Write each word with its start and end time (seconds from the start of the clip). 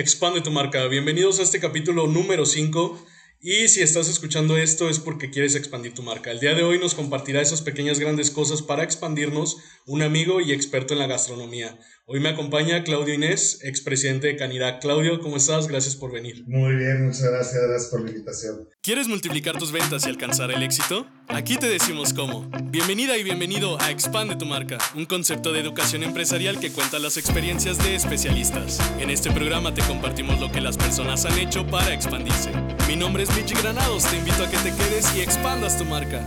Expande 0.00 0.40
tu 0.40 0.50
marca. 0.50 0.86
Bienvenidos 0.86 1.40
a 1.40 1.42
este 1.42 1.60
capítulo 1.60 2.06
número 2.06 2.46
5 2.46 3.04
y 3.42 3.68
si 3.68 3.82
estás 3.82 4.08
escuchando 4.08 4.56
esto 4.56 4.88
es 4.88 4.98
porque 4.98 5.28
quieres 5.28 5.54
expandir 5.54 5.92
tu 5.92 6.02
marca. 6.02 6.30
El 6.30 6.40
día 6.40 6.54
de 6.54 6.62
hoy 6.62 6.78
nos 6.78 6.94
compartirá 6.94 7.42
esas 7.42 7.60
pequeñas 7.60 7.98
grandes 7.98 8.30
cosas 8.30 8.62
para 8.62 8.82
expandirnos 8.82 9.58
un 9.84 10.00
amigo 10.00 10.40
y 10.40 10.52
experto 10.52 10.94
en 10.94 11.00
la 11.00 11.06
gastronomía. 11.06 11.78
Hoy 12.12 12.18
me 12.18 12.30
acompaña 12.30 12.82
Claudio 12.82 13.14
Inés, 13.14 13.60
expresidente 13.62 14.26
de 14.26 14.34
Canidad. 14.34 14.80
Claudio, 14.80 15.20
¿cómo 15.20 15.36
estás? 15.36 15.68
Gracias 15.68 15.94
por 15.94 16.10
venir. 16.10 16.42
Muy 16.48 16.74
bien, 16.74 17.06
muchas 17.06 17.22
gracias, 17.22 17.62
gracias 17.62 17.88
por 17.88 18.00
la 18.00 18.10
invitación. 18.10 18.68
¿Quieres 18.82 19.06
multiplicar 19.06 19.56
tus 19.56 19.70
ventas 19.70 20.04
y 20.04 20.08
alcanzar 20.08 20.50
el 20.50 20.64
éxito? 20.64 21.06
Aquí 21.28 21.56
te 21.56 21.68
decimos 21.68 22.12
cómo. 22.12 22.50
Bienvenida 22.64 23.16
y 23.16 23.22
bienvenido 23.22 23.80
a 23.80 23.92
Expande 23.92 24.34
tu 24.34 24.44
marca, 24.44 24.78
un 24.96 25.06
concepto 25.06 25.52
de 25.52 25.60
educación 25.60 26.02
empresarial 26.02 26.58
que 26.58 26.72
cuenta 26.72 26.98
las 26.98 27.16
experiencias 27.16 27.78
de 27.78 27.94
especialistas. 27.94 28.80
En 28.98 29.08
este 29.08 29.30
programa 29.30 29.72
te 29.72 29.82
compartimos 29.82 30.40
lo 30.40 30.50
que 30.50 30.60
las 30.60 30.76
personas 30.76 31.24
han 31.26 31.38
hecho 31.38 31.64
para 31.64 31.94
expandirse. 31.94 32.50
Mi 32.88 32.96
nombre 32.96 33.22
es 33.22 33.36
Michi 33.36 33.54
Granados, 33.54 34.02
te 34.10 34.16
invito 34.16 34.42
a 34.42 34.50
que 34.50 34.56
te 34.56 34.74
quedes 34.74 35.14
y 35.16 35.20
expandas 35.20 35.78
tu 35.78 35.84
marca. 35.84 36.26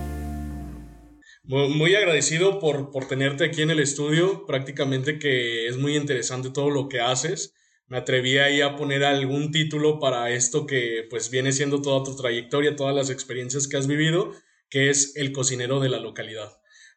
Muy, 1.46 1.94
agradecido 1.94 2.60
por, 2.60 2.90
por 2.90 3.06
tenerte 3.10 3.44
aquí 3.44 3.62
en 3.62 3.70
el 3.70 3.82
estudio, 3.82 4.46
prácticamente 4.46 5.20
que 5.20 5.68
es 5.68 5.76
muy 5.76 5.98
interesante 5.98 6.50
todo 6.52 6.70
lo 6.70 6.88
que 6.88 7.02
haces. 7.02 7.54
Me 7.88 7.98
atreví 7.98 8.38
ahí 8.38 8.62
a 8.62 8.78
poner 8.78 9.04
algún 9.04 9.52
título 9.52 10.00
para 10.00 10.30
esto 10.32 10.66
que 10.66 11.06
pues 11.10 11.30
viene 11.30 11.52
siendo 11.52 11.82
toda 11.82 12.02
tu 12.06 12.16
trayectoria, 12.16 12.78
todas 12.78 12.96
las 12.96 13.10
experiencias 13.10 13.68
que 13.68 13.76
has 13.76 13.88
vivido, 13.88 14.32
que 14.70 14.90
es 14.90 15.18
el 15.18 15.34
cocinero 15.34 15.82
de 15.82 15.90
la 15.90 16.00
localidad. 16.00 16.50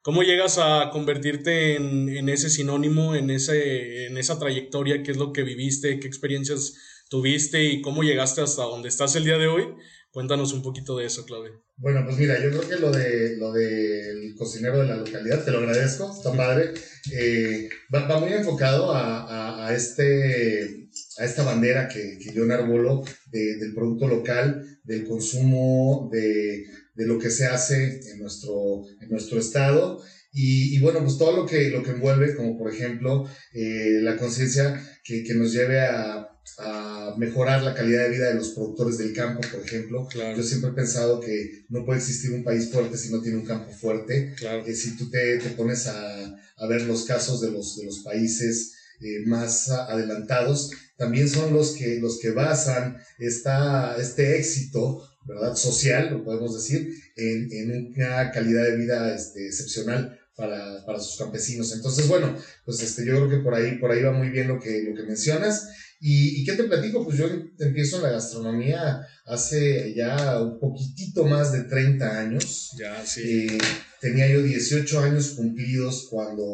¿Cómo 0.03 0.23
llegas 0.23 0.59
a 0.59 0.91
convertirte 0.93 1.75
en, 1.75 2.09
en 2.09 2.29
ese 2.29 2.49
sinónimo, 2.49 3.17
en, 3.17 3.31
ese, 3.31 4.07
en 4.07 4.17
esa 4.17 4.39
trayectoria? 4.39 5.03
¿Qué 5.03 5.11
es 5.11 5.17
lo 5.17 5.33
que 5.33 5.43
viviste? 5.43 5.99
¿Qué 5.99 6.07
experiencias 6.07 7.03
tuviste 7.11 7.65
y 7.65 7.81
cómo 7.83 8.05
llegaste 8.05 8.43
hasta 8.43 8.63
donde 8.63 8.91
estás 8.91 9.17
el 9.17 9.25
día 9.25 9.39
de 9.39 9.49
hoy? 9.49 9.75
Cuéntanos 10.16 10.55
un 10.55 10.62
poquito 10.62 10.96
de 10.96 11.04
eso, 11.04 11.27
Claudio. 11.27 11.63
Bueno, 11.77 12.02
pues 12.07 12.16
mira, 12.16 12.43
yo 12.43 12.49
creo 12.49 12.66
que 12.66 12.77
lo 12.77 12.91
de 12.91 13.37
lo 13.37 13.52
del 13.52 14.35
cocinero 14.35 14.79
de 14.79 14.87
la 14.87 14.96
localidad, 14.96 15.45
te 15.45 15.51
lo 15.51 15.59
agradezco, 15.59 16.10
está 16.10 16.32
padre. 16.32 16.73
Eh, 17.13 17.68
va, 17.95 18.18
muy 18.18 18.32
enfocado 18.32 18.95
a, 18.95 19.66
a, 19.66 19.76
este, 19.76 20.88
a 21.18 21.24
esta 21.26 21.43
bandera 21.43 21.87
que, 21.87 22.18
que 22.18 22.32
yo 22.32 22.45
enarbolo 22.45 23.04
de, 23.26 23.59
del 23.59 23.74
producto 23.74 24.09
local, 24.09 24.80
del 24.85 25.04
consumo, 25.04 26.09
de, 26.10 26.65
de, 26.95 27.07
lo 27.07 27.19
que 27.19 27.29
se 27.29 27.45
hace 27.45 28.01
en 28.10 28.21
nuestro, 28.21 28.85
en 29.02 29.10
nuestro 29.10 29.38
estado. 29.38 30.02
Y, 30.32 30.74
y, 30.74 30.80
bueno, 30.80 31.01
pues 31.02 31.19
todo 31.19 31.37
lo 31.37 31.45
que, 31.45 31.69
lo 31.69 31.82
que 31.82 31.91
envuelve, 31.91 32.35
como 32.35 32.57
por 32.57 32.73
ejemplo 32.73 33.29
eh, 33.52 33.98
la 34.01 34.16
conciencia 34.16 34.82
que, 35.04 35.24
que 35.24 35.35
nos 35.35 35.52
lleve 35.52 35.82
a 35.82 36.26
a 36.59 37.15
mejorar 37.16 37.63
la 37.63 37.75
calidad 37.75 38.05
de 38.05 38.11
vida 38.11 38.29
de 38.29 38.35
los 38.35 38.51
productores 38.51 38.99
del 38.99 39.13
campo, 39.13 39.41
por 39.51 39.61
ejemplo. 39.61 40.09
Yo 40.15 40.43
siempre 40.43 40.71
he 40.71 40.75
pensado 40.75 41.21
que 41.21 41.65
no 41.69 41.85
puede 41.85 41.99
existir 41.99 42.33
un 42.33 42.45
país 42.45 42.71
fuerte 42.71 42.97
si 42.97 43.11
no 43.11 43.21
tiene 43.21 43.38
un 43.38 43.45
campo 43.45 43.71
fuerte. 43.73 44.35
Eh, 44.41 44.75
si 44.75 44.97
tú 44.97 45.11
te, 45.11 45.38
te 45.38 45.51
pones 45.51 45.87
a, 45.87 46.37
a, 46.57 46.66
ver 46.66 46.83
los 46.83 47.05
casos 47.05 47.41
de 47.41 47.51
los, 47.51 47.77
de 47.77 47.85
los 47.85 48.01
países 48.01 48.75
eh, 49.01 49.27
más 49.27 49.69
adelantados, 49.69 50.71
también 50.97 51.29
son 51.29 51.53
los 51.53 51.73
que, 51.73 51.99
los 52.01 52.19
que 52.19 52.30
basan 52.30 52.97
esta, 53.19 53.97
este 53.99 54.38
éxito 54.38 55.07
¿verdad? 55.27 55.55
social, 55.55 56.10
lo 56.10 56.25
podemos 56.25 56.55
decir, 56.55 56.95
en, 57.16 57.53
en 57.53 57.95
una 57.95 58.31
calidad 58.31 58.65
de 58.65 58.77
vida 58.77 59.15
este, 59.15 59.47
excepcional 59.47 60.19
para, 60.37 60.85
para, 60.85 61.01
sus 61.01 61.19
campesinos. 61.19 61.73
Entonces, 61.75 62.09
bueno, 62.09 62.37
pues 62.65 62.81
este, 62.83 63.05
yo 63.05 63.16
creo 63.16 63.29
que 63.29 63.45
por 63.45 63.55
ahí, 63.55 63.79
por 63.79 63.91
ahí 63.91 64.03
va 64.03 64.12
muy 64.12 64.28
bien 64.28 64.49
lo 64.49 64.60
que, 64.60 64.83
lo 64.83 64.94
que 64.94 65.03
mencionas. 65.03 65.69
¿Y, 66.00 66.44
qué 66.44 66.53
te 66.53 66.65
platico? 66.65 67.05
Pues 67.05 67.16
yo 67.19 67.27
empiezo 67.59 67.97
en 67.97 68.03
la 68.03 68.11
gastronomía 68.11 69.06
hace 69.25 69.94
ya 69.94 70.41
un 70.43 70.59
poquitito 70.59 71.25
más 71.25 71.53
de 71.53 71.65
30 71.65 72.21
años. 72.21 72.72
Ya, 72.78 73.05
sí. 73.05 73.47
Eh, 73.47 73.59
tenía 74.00 74.28
yo 74.28 74.43
18 74.43 75.00
años 75.00 75.31
cumplidos 75.31 76.09
cuando 76.10 76.44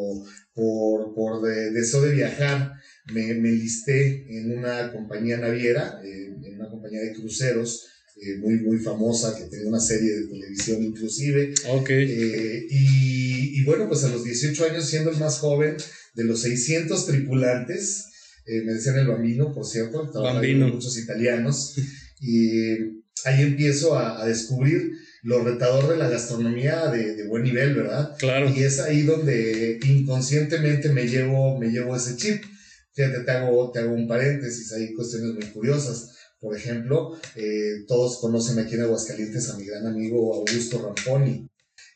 por, 0.53 1.13
por 1.13 1.41
deseo 1.41 2.01
de 2.03 2.13
viajar 2.13 2.73
me, 3.13 3.33
me 3.33 3.51
listé 3.51 4.25
en 4.29 4.57
una 4.57 4.91
compañía 4.91 5.37
naviera, 5.37 5.99
eh, 6.03 6.33
en 6.41 6.55
una 6.55 6.69
compañía 6.69 7.01
de 7.01 7.13
cruceros. 7.13 7.87
Eh, 8.15 8.37
muy, 8.37 8.59
muy 8.59 8.77
famosa, 8.77 9.35
que 9.35 9.45
tenía 9.45 9.67
una 9.67 9.79
serie 9.79 10.11
de 10.11 10.27
televisión 10.27 10.83
inclusive. 10.83 11.51
Ok. 11.69 11.89
y, 11.89 13.59
y 13.59 13.63
bueno, 13.65 13.87
pues 13.87 14.03
a 14.03 14.09
los 14.09 14.23
18 14.23 14.65
años, 14.65 14.85
siendo 14.85 15.09
el 15.09 15.17
más 15.17 15.39
joven 15.39 15.75
de 16.13 16.23
los 16.23 16.41
600 16.43 17.07
tripulantes, 17.07 18.12
eh, 18.45 18.61
me 18.63 18.73
decían 18.73 18.97
el 18.97 19.07
bambino, 19.07 19.53
por 19.53 19.65
cierto, 19.65 20.11
bambino. 20.11 20.67
muchos 20.67 20.97
italianos, 20.97 21.75
y 22.19 22.77
ahí 23.25 23.41
empiezo 23.41 23.97
a, 23.97 24.25
descubrir 24.25 24.91
lo 25.23 25.43
retador 25.43 25.89
de 25.89 25.97
la 25.97 26.09
gastronomía 26.09 26.87
de, 26.87 27.25
buen 27.27 27.43
nivel, 27.43 27.75
¿verdad? 27.75 28.15
Claro. 28.17 28.49
Y 28.53 28.63
es 28.63 28.79
ahí 28.79 29.03
donde 29.03 29.79
inconscientemente 29.85 30.89
me 30.89 31.07
llevo, 31.07 31.57
me 31.57 31.69
llevo 31.69 31.95
ese 31.95 32.17
chip. 32.17 32.43
Fíjate, 32.93 33.21
te 33.21 33.31
hago, 33.31 33.71
te 33.71 33.79
hago 33.79 33.93
un 33.93 34.07
paréntesis, 34.07 34.71
hay 34.73 34.93
cuestiones 34.93 35.33
muy 35.33 35.45
curiosas. 35.45 36.11
Por 36.39 36.57
ejemplo, 36.57 37.17
eh, 37.35 37.85
todos 37.87 38.19
conocen 38.19 38.59
aquí 38.59 38.75
en 38.75 38.81
Aguascalientes 38.81 39.49
a 39.49 39.57
mi 39.57 39.65
gran 39.65 39.87
amigo 39.87 40.35
Augusto 40.35 40.81
Ramponi. 40.81 41.47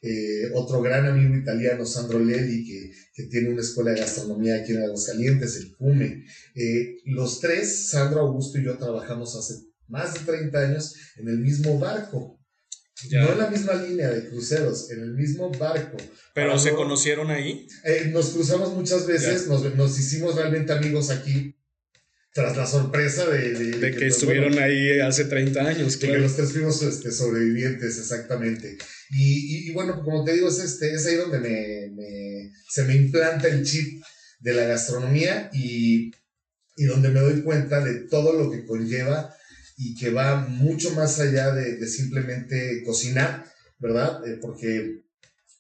Eh, 0.02 0.52
otro 0.54 0.82
gran 0.82 1.06
amigo 1.06 1.36
italiano, 1.36 1.86
Sandro 1.86 2.20
Lelli, 2.20 2.66
que, 2.66 2.92
que, 3.14 3.24
tiene 3.30 3.50
una 3.50 3.62
escuela 3.62 3.92
de 3.92 4.02
gastronomía 4.02 4.58
aquí 4.58 4.74
en 4.74 4.84
Aguascalientes, 4.84 5.56
el 5.58 5.76
CUME. 5.76 6.26
Eh, 6.56 6.98
los 7.06 7.40
tres, 7.40 7.90
Sandro, 7.90 8.22
Augusto 8.22 8.60
y 8.60 8.66
yo, 8.66 8.78
trabajamos 8.78 9.36
hace 9.36 9.66
más 9.88 10.14
de 10.14 10.20
30 10.22 10.60
años 10.60 10.96
en 11.18 11.30
el 11.30 11.40
mismo 11.40 11.80
barco. 11.80 12.38
No 13.12 13.32
en 13.32 13.38
la 13.38 13.50
misma 13.52 13.76
línea 13.76 14.10
de 14.10 14.28
cruceros, 14.28 14.90
en 14.90 15.02
el 15.02 15.14
mismo 15.14 15.52
barco. 15.52 15.98
¿Pero 16.34 16.58
se 16.58 16.74
conocieron 16.74 17.30
ahí? 17.30 17.68
Eh, 17.84 18.10
nos 18.12 18.32
cruzamos 18.32 18.74
muchas 18.74 19.06
veces, 19.06 19.48
nos, 19.48 19.76
nos, 19.76 20.00
hicimos 20.00 20.36
realmente 20.36 20.74
amigos 20.74 21.12
aquí 21.12 21.56
tras 22.38 22.56
la 22.56 22.68
sorpresa 22.68 23.28
de, 23.28 23.52
de, 23.80 23.96
que, 23.96 24.06
estuvieron 24.06 24.60
ahí 24.60 25.00
hace 25.00 25.26
30 25.26 25.60
años. 25.60 25.98
Que 25.98 26.20
los 26.20 26.36
tres 26.36 26.52
fuimos 26.52 26.84
este, 26.84 27.12
sobrevivientes, 27.12 27.98
exactamente. 27.98 28.78
Y, 29.10 29.70
y, 29.70 29.74
bueno, 29.74 30.04
como 30.04 30.24
te 30.24 30.34
digo, 30.34 30.48
es, 30.48 30.60
este, 30.60 30.94
es 30.94 31.08
ahí 31.08 31.16
donde 31.16 31.40
me, 31.40 31.90
me, 31.96 32.54
se 32.70 32.84
me 32.84 32.96
implanta 32.96 33.48
el 33.48 33.66
chip 33.66 34.04
de 34.40 34.54
la 34.54 34.66
gastronomía 34.66 35.50
y, 35.52 36.12
y, 36.76 36.86
donde 36.86 37.10
me 37.10 37.22
doy 37.22 37.42
cuenta 37.42 37.84
de 37.84 38.02
todo 38.02 38.34
lo 38.34 38.52
que 38.52 38.68
conlleva 38.68 39.36
y 39.76 39.96
que 39.96 40.12
va 40.12 40.36
mucho 40.48 40.92
más 40.92 41.20
allá 41.20 41.52
de, 41.56 41.78
de 41.78 41.88
simplemente 41.88 42.84
cocinar, 42.86 43.46
¿verdad? 43.80 44.24
Eh, 44.28 44.38
porque 44.40 45.02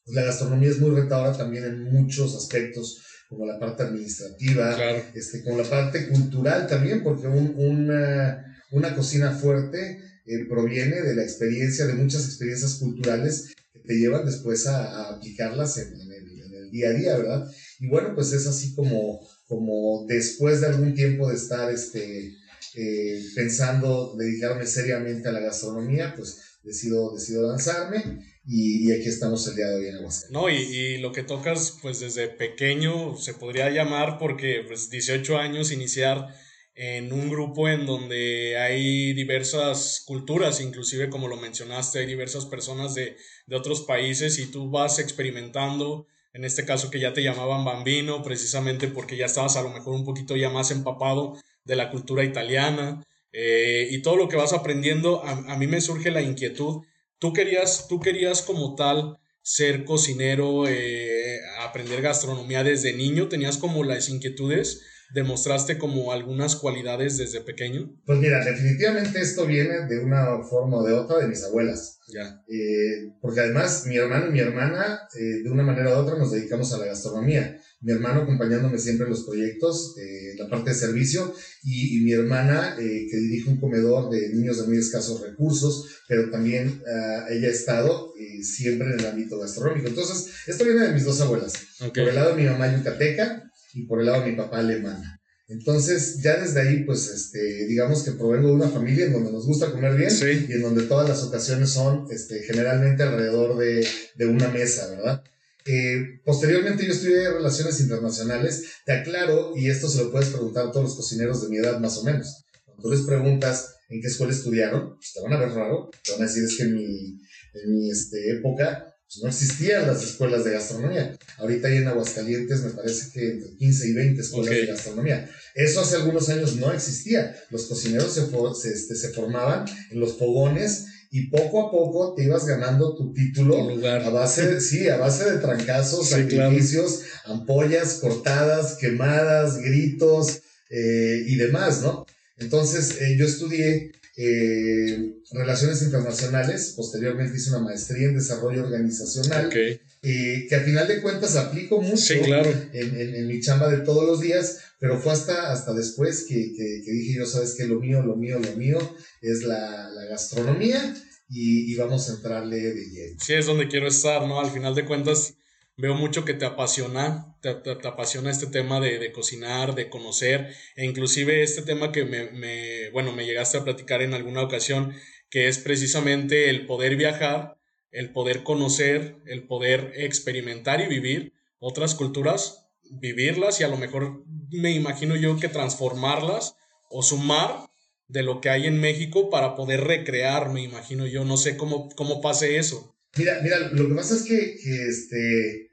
la 0.05 0.25
gastronomía 0.25 0.69
es 0.69 0.77
muy 0.77 0.91
retadora 0.91 1.35
también 1.35 1.63
en 1.63 1.85
muchos 1.85 2.35
aspectos 2.35 3.01
como 3.29 3.45
la 3.45 3.59
parte 3.59 3.83
administrativa, 3.83 4.77
este, 5.13 5.43
como 5.43 5.57
la 5.57 5.69
parte 5.69 6.07
cultural 6.07 6.67
también, 6.67 7.03
porque 7.03 7.27
un, 7.27 7.53
una, 7.57 8.61
una, 8.71 8.95
cocina 8.95 9.31
fuerte 9.31 9.99
eh, 10.25 10.45
proviene 10.49 11.01
de 11.01 11.15
la 11.15 11.23
experiencia, 11.23 11.85
de 11.85 11.93
muchas 11.93 12.25
experiencias 12.25 12.75
culturales 12.75 13.53
que 13.73 13.79
te 13.79 13.97
llevan 13.97 14.25
después 14.25 14.65
a, 14.67 15.09
aplicarlas 15.09 15.77
en, 15.77 15.93
el, 15.93 16.11
en, 16.11 16.53
el, 16.53 16.71
día 16.71 16.89
a 16.89 16.93
día, 16.93 17.17
¿verdad? 17.17 17.51
Y 17.79 17.87
bueno, 17.87 18.13
pues 18.15 18.31
es 18.33 18.47
así 18.47 18.73
como, 18.73 19.19
como 19.47 20.05
después 20.07 20.61
de 20.61 20.67
algún 20.67 20.93
tiempo 20.93 21.29
de 21.29 21.35
estar 21.35 21.71
este, 21.71 22.33
eh, 22.75 23.23
pensando 23.35 24.15
dedicarme 24.17 24.65
seriamente 24.65 25.27
a 25.27 25.31
la 25.31 25.39
gastronomía, 25.39 26.13
pues 26.15 26.37
decido, 26.67 27.13
decido 27.15 27.47
lanzarme 27.47 28.21
y, 28.45 28.91
aquí 28.91 29.09
estamos 29.09 29.47
el 29.47 29.55
día 29.55 29.67
de 29.67 29.75
hoy 29.75 29.87
en 29.87 29.95
Aguascalientes. 29.95 30.31
No, 30.31 30.49
y, 30.49 30.55
y, 30.55 30.97
lo 30.99 31.11
que 31.11 31.23
tocas, 31.23 31.79
pues 31.81 31.99
desde 31.99 32.27
pequeño 32.27 33.17
se 33.17 33.33
podría 33.33 33.69
llamar 33.69 34.17
porque 34.19 34.63
pues 34.67 34.89
18 34.89 35.37
años 35.37 35.71
iniciar 35.71 36.27
en 36.75 37.11
un 37.11 37.29
grupo 37.29 37.67
en 37.67 37.85
donde 37.85 38.57
hay 38.57 39.13
diversas 39.13 40.03
culturas, 40.05 40.61
inclusive 40.61 41.09
como 41.09 41.27
lo 41.27 41.37
mencionaste, 41.37 41.99
hay 41.99 42.05
diversas 42.05 42.45
personas 42.45 42.93
de, 42.93 43.17
de 43.47 43.55
otros 43.55 43.81
países 43.81 44.37
y 44.37 44.51
tú 44.51 44.69
vas 44.69 44.99
experimentando, 44.99 46.05
en 46.33 46.45
este 46.45 46.65
caso 46.65 46.91
que 46.91 46.99
ya 46.99 47.13
te 47.13 47.23
llamaban 47.23 47.65
bambino, 47.65 48.21
precisamente 48.21 48.87
porque 48.87 49.17
ya 49.17 49.25
estabas 49.25 49.57
a 49.57 49.63
lo 49.63 49.69
mejor 49.69 49.95
un 49.95 50.05
poquito 50.05 50.35
ya 50.35 50.49
más 50.49 50.69
empapado 50.69 51.35
de 51.65 51.75
la 51.75 51.89
cultura 51.89 52.23
italiana 52.23 53.03
eh, 53.39 53.87
y 53.91 54.01
todo 54.01 54.15
lo 54.15 54.27
que 54.27 54.35
vas 54.35 54.53
aprendiendo, 54.53 55.23
a, 55.23 55.53
a 55.53 55.57
mí 55.57 55.67
me 55.67 55.81
surge 55.81 56.09
la 56.09 56.21
inquietud 56.21 56.81
tú 57.19 57.33
querías, 57.33 57.87
tú 57.87 57.99
querías 57.99 58.41
como 58.41 58.75
tal 58.75 59.17
ser 59.41 59.85
cocinero, 59.85 60.67
eh, 60.67 61.39
aprender 61.61 62.01
gastronomía 62.01 62.63
desde 62.63 62.93
niño, 62.93 63.29
tenías 63.29 63.57
como 63.57 63.83
las 63.83 64.09
inquietudes, 64.09 64.81
demostraste 65.13 65.77
como 65.77 66.11
algunas 66.11 66.57
cualidades 66.57 67.17
desde 67.17 67.39
pequeño. 67.39 67.95
Pues 68.05 68.19
mira, 68.19 68.43
definitivamente 68.43 69.21
esto 69.21 69.45
viene 69.45 69.87
de 69.87 69.99
una 69.99 70.43
forma 70.43 70.77
o 70.77 70.83
de 70.83 70.93
otra 70.93 71.19
de 71.19 71.29
mis 71.29 71.43
abuelas. 71.45 71.99
Ya. 72.09 72.43
Eh, 72.49 73.13
porque 73.21 73.39
además 73.39 73.85
mi 73.85 73.95
hermano 73.95 74.27
y 74.27 74.31
mi 74.31 74.39
hermana, 74.39 74.99
eh, 75.17 75.43
de 75.43 75.49
una 75.49 75.63
manera 75.63 75.91
u 75.91 75.99
otra, 75.99 76.17
nos 76.17 76.31
dedicamos 76.31 76.73
a 76.73 76.79
la 76.79 76.87
gastronomía. 76.87 77.57
Mi 77.79 77.91
hermano 77.91 78.21
acompañándome 78.21 78.79
siempre 78.79 79.05
en 79.05 79.11
los 79.11 79.23
proyectos, 79.23 79.95
eh, 79.97 80.35
la 80.37 80.49
parte 80.49 80.71
de 80.71 80.75
servicio, 80.75 81.33
y, 81.63 81.99
mi 82.01 82.11
hermana 82.11 82.75
eh, 82.79 83.07
que 83.09 83.17
dirige 83.17 83.49
un 83.49 83.59
comedor 83.59 84.09
de 84.09 84.29
niños 84.29 84.59
de 84.59 84.67
muy 84.67 84.77
escasos 84.77 85.21
recursos, 85.21 85.85
pero 86.07 86.31
también 86.31 86.81
ah, 86.87 87.27
ella 87.29 87.49
ha 87.49 87.51
estado 87.51 88.13
eh, 88.19 88.43
siempre 88.43 88.87
en 88.87 88.99
el 88.99 89.05
ámbito 89.05 89.39
gastronómico. 89.39 89.89
Entonces, 89.89 90.27
esto 90.47 90.63
viene 90.63 90.87
de 90.87 90.93
mis 90.93 91.05
dos 91.05 91.21
abuelas, 91.21 91.53
por 91.79 92.09
el 92.09 92.15
lado 92.15 92.35
de 92.35 92.41
mi 92.41 92.49
mamá 92.49 92.75
yucateca 92.75 93.51
y 93.73 93.83
por 93.83 93.99
el 93.99 94.07
lado 94.07 94.23
de 94.23 94.31
mi 94.31 94.37
papá 94.37 94.59
alemana. 94.59 95.21
Entonces, 95.49 96.19
ya 96.21 96.41
desde 96.41 96.59
ahí, 96.59 96.83
pues, 96.83 97.07
este, 97.09 97.67
digamos 97.67 98.03
que 98.03 98.11
provengo 98.11 98.49
de 98.49 98.55
una 98.55 98.69
familia 98.69 99.05
en 99.05 99.13
donde 99.13 99.31
nos 99.31 99.45
gusta 99.45 99.71
comer 99.71 99.95
bien 99.95 100.11
y 100.49 100.51
en 100.51 100.61
donde 100.61 100.83
todas 100.83 101.07
las 101.07 101.23
ocasiones 101.23 101.69
son, 101.69 102.05
este, 102.11 102.39
generalmente 102.43 103.03
alrededor 103.03 103.57
de, 103.57 103.87
de 104.15 104.25
una 104.25 104.49
mesa, 104.49 104.89
¿verdad? 104.89 105.23
Eh, 105.67 106.21
posteriormente 106.23 106.85
yo 106.85 106.93
estudié 106.93 107.29
Relaciones 107.29 107.79
Internacionales. 107.81 108.63
Te 108.85 108.93
aclaro, 108.93 109.53
y 109.55 109.69
esto 109.69 109.89
se 109.89 110.03
lo 110.03 110.11
puedes 110.11 110.29
preguntar 110.29 110.67
a 110.67 110.71
todos 110.71 110.85
los 110.85 110.95
cocineros 110.95 111.41
de 111.41 111.49
mi 111.49 111.57
edad 111.57 111.79
más 111.79 111.97
o 111.97 112.03
menos. 112.03 112.45
Cuando 112.63 112.83
tú 112.83 112.89
les 112.91 113.01
preguntas 113.01 113.75
en 113.89 114.01
qué 114.01 114.07
escuela 114.07 114.33
estudiaron, 114.33 114.95
pues 114.95 115.13
te 115.13 115.21
van 115.21 115.33
a 115.33 115.39
ver 115.39 115.49
raro. 115.49 115.89
Te 116.03 116.13
van 116.13 116.21
a 116.21 116.25
decir 116.25 116.43
es 116.43 116.57
que 116.57 116.63
en 116.63 116.75
mi, 116.75 117.19
en 117.53 117.73
mi 117.73 117.91
este, 117.91 118.31
época 118.31 118.93
pues 119.07 119.23
no 119.23 119.29
existían 119.29 119.87
las 119.87 120.03
escuelas 120.03 120.43
de 120.43 120.51
gastronomía. 120.51 121.17
Ahorita 121.37 121.69
hay 121.69 121.77
en 121.77 121.87
Aguascalientes, 121.87 122.61
me 122.61 122.71
parece 122.71 123.09
que 123.13 123.31
entre 123.31 123.55
15 123.55 123.87
y 123.87 123.93
20 123.93 124.21
escuelas 124.21 124.53
de 124.53 124.65
gastronomía. 124.65 125.29
Eso 125.55 125.79
hace 125.79 125.95
algunos 125.95 126.27
años 126.27 126.57
no 126.57 126.73
existía. 126.73 127.33
Los 127.49 127.67
cocineros 127.67 128.13
se, 128.13 128.27
se, 128.61 128.75
este, 128.75 128.95
se 128.95 129.13
formaban 129.13 129.65
en 129.91 129.99
los 130.01 130.17
fogones 130.17 130.87
y 131.11 131.27
poco 131.29 131.67
a 131.67 131.71
poco 131.71 132.13
te 132.15 132.23
ibas 132.23 132.45
ganando 132.45 132.95
tu 132.95 133.13
título 133.13 133.69
a 133.85 134.09
base 134.09 134.47
de, 134.47 134.61
sí, 134.61 134.87
a 134.89 134.97
base 134.97 135.31
de 135.31 135.39
trancazos, 135.39 136.09
sacrificios, 136.09 137.01
ampollas 137.25 137.95
cortadas, 137.95 138.77
quemadas, 138.77 139.59
gritos 139.59 140.41
eh, 140.69 141.23
y 141.27 141.35
demás, 141.35 141.81
¿no? 141.81 142.05
Entonces 142.37 143.01
eh, 143.01 143.15
yo 143.17 143.25
estudié 143.25 143.91
eh, 144.19 145.13
Relaciones 145.29 145.83
Internacionales, 145.83 146.73
posteriormente 146.75 147.37
hice 147.37 147.51
una 147.51 147.59
maestría 147.59 148.07
en 148.07 148.15
Desarrollo 148.15 148.63
Organizacional, 148.63 149.49
que 149.49 150.55
a 150.55 150.59
final 150.61 150.87
de 150.87 151.01
cuentas 151.01 151.35
aplico 151.35 151.81
mucho 151.81 152.13
en, 152.15 153.27
mi 153.27 153.39
chamba 153.41 153.69
de 153.69 153.83
todos 153.83 154.07
los 154.07 154.19
días, 154.19 154.59
pero 154.79 154.99
fue 154.99 155.11
hasta, 155.11 155.51
hasta 155.51 155.73
después 155.73 156.25
que, 156.27 156.35
dije 156.35 157.19
yo, 157.19 157.27
sabes 157.27 157.53
que 157.55 157.67
lo 157.67 157.79
mío, 157.79 158.01
lo 158.01 158.15
mío, 158.15 158.39
lo 158.39 158.57
mío 158.57 158.79
es 159.21 159.43
la, 159.43 159.87
gastronomía 160.09 160.95
y, 161.29 161.75
vamos 161.75 162.09
a 162.09 162.13
entrarle 162.13 162.73
de 162.73 162.85
lleno. 162.89 163.19
Sí, 163.23 163.33
es 163.33 163.45
donde 163.45 163.67
quiero 163.67 163.87
estar, 163.87 164.25
¿no? 164.25 164.39
Al 164.39 164.49
final 164.49 164.73
de 164.73 164.85
cuentas 164.85 165.35
veo 165.77 165.93
mucho 165.93 166.25
que 166.25 166.33
te 166.33 166.45
apasiona, 166.45 167.37
te, 167.41 167.49
apasiona 167.87 168.31
este 168.31 168.47
tema 168.47 168.79
de, 168.79 169.11
cocinar, 169.11 169.75
de 169.75 169.89
conocer, 169.89 170.53
e 170.75 170.85
inclusive 170.85 171.43
este 171.43 171.61
tema 171.61 171.91
que 171.91 172.03
me, 172.03 172.89
bueno, 172.89 173.13
me 173.13 173.25
llegaste 173.25 173.59
a 173.59 173.63
platicar 173.63 174.01
en 174.01 174.15
alguna 174.15 174.41
ocasión, 174.41 174.93
que 175.29 175.47
es 175.47 175.59
precisamente 175.59 176.49
el 176.49 176.65
poder 176.65 176.95
viajar, 176.95 177.57
el 177.91 178.11
poder 178.11 178.43
conocer, 178.43 179.17
el 179.27 179.45
poder 179.45 179.93
experimentar 179.95 180.81
y 180.81 180.87
vivir 180.87 181.33
otras 181.59 181.93
culturas, 181.93 182.67
vivirlas 182.89 183.59
y 183.59 183.63
a 183.63 183.67
lo 183.67 183.77
mejor 183.77 184.23
me 184.49 184.71
imagino 184.71 185.15
yo 185.15 185.39
que 185.39 185.47
transformarlas 185.47 186.55
o 186.89 187.03
sumar 187.03 187.69
de 188.07 188.23
lo 188.23 188.41
que 188.41 188.49
hay 188.49 188.65
en 188.65 188.79
México 188.79 189.29
para 189.29 189.55
poder 189.55 189.83
recrear, 189.83 190.49
me 190.49 190.61
imagino 190.61 191.05
yo, 191.05 191.25
no 191.25 191.37
sé 191.37 191.57
cómo, 191.57 191.89
cómo 191.89 192.21
pase 192.21 192.57
eso. 192.57 192.96
Mira, 193.17 193.39
mira, 193.41 193.59
lo 193.71 193.87
que 193.87 193.95
pasa 193.95 194.15
es 194.15 194.23
que, 194.23 194.57
que 194.57 194.87
este, 194.87 195.67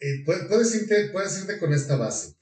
eh, 0.00 0.24
puedes, 0.24 0.74
irte, 0.74 1.10
puedes 1.10 1.38
irte 1.38 1.58
con 1.58 1.72
esta 1.72 1.96
base. 1.96 2.34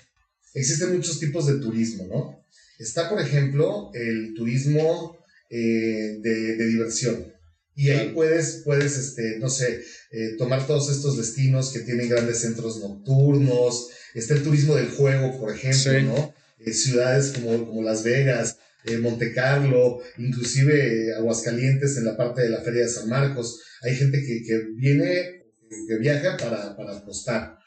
Existen 0.55 0.95
muchos 0.95 1.19
tipos 1.21 1.47
de 1.47 1.59
turismo, 1.59 2.07
¿no? 2.07 2.45
Está, 2.79 3.09
por 3.09 3.21
ejemplo, 3.21 3.91
el 3.95 4.35
turismo 4.35 5.19
eh, 5.51 6.19
de, 6.21 6.57
de, 6.57 6.67
diversión. 6.67 7.33
Y 7.77 7.91
ahí 7.91 8.13
puedes, 8.15 8.63
puedes 8.65 8.97
este, 8.97 9.39
no 9.39 9.49
sé, 9.49 9.83
eh, 10.13 10.37
tomar 10.39 10.67
todos 10.67 10.91
estos 10.91 11.17
destinos 11.17 11.73
que 11.73 11.81
tienen 11.81 12.09
grandes 12.09 12.39
centros 12.39 12.81
nocturnos. 12.81 13.91
Está 14.15 14.35
el 14.35 14.45
turismo 14.45 14.77
del 14.77 14.91
juego, 14.91 15.39
por 15.39 15.53
ejemplo, 15.53 16.01
¿no? 16.03 16.35
ciudades 16.73 17.33
como, 17.33 17.67
como 17.67 17.83
Las 17.83 18.03
Vegas, 18.05 18.57
Monte 19.01 19.33
Carlo, 19.33 20.01
inclusive 20.19 21.15
Aguascalientes 21.15 21.97
en 21.97 22.05
la 22.05 22.17
parte 22.17 22.43
de 22.43 22.51
la 22.51 22.61
Feria 22.61 22.83
de 22.83 22.89
San 22.89 23.09
Marcos. 23.09 23.63
Hay 23.83 23.95
gente 23.95 24.21
que, 24.21 24.43
que 24.43 24.61
viene 24.77 25.45
que 25.89 25.99
viaja 25.99 26.37
para, 26.37 26.77
para 26.77 26.97
apostar. 26.97 27.59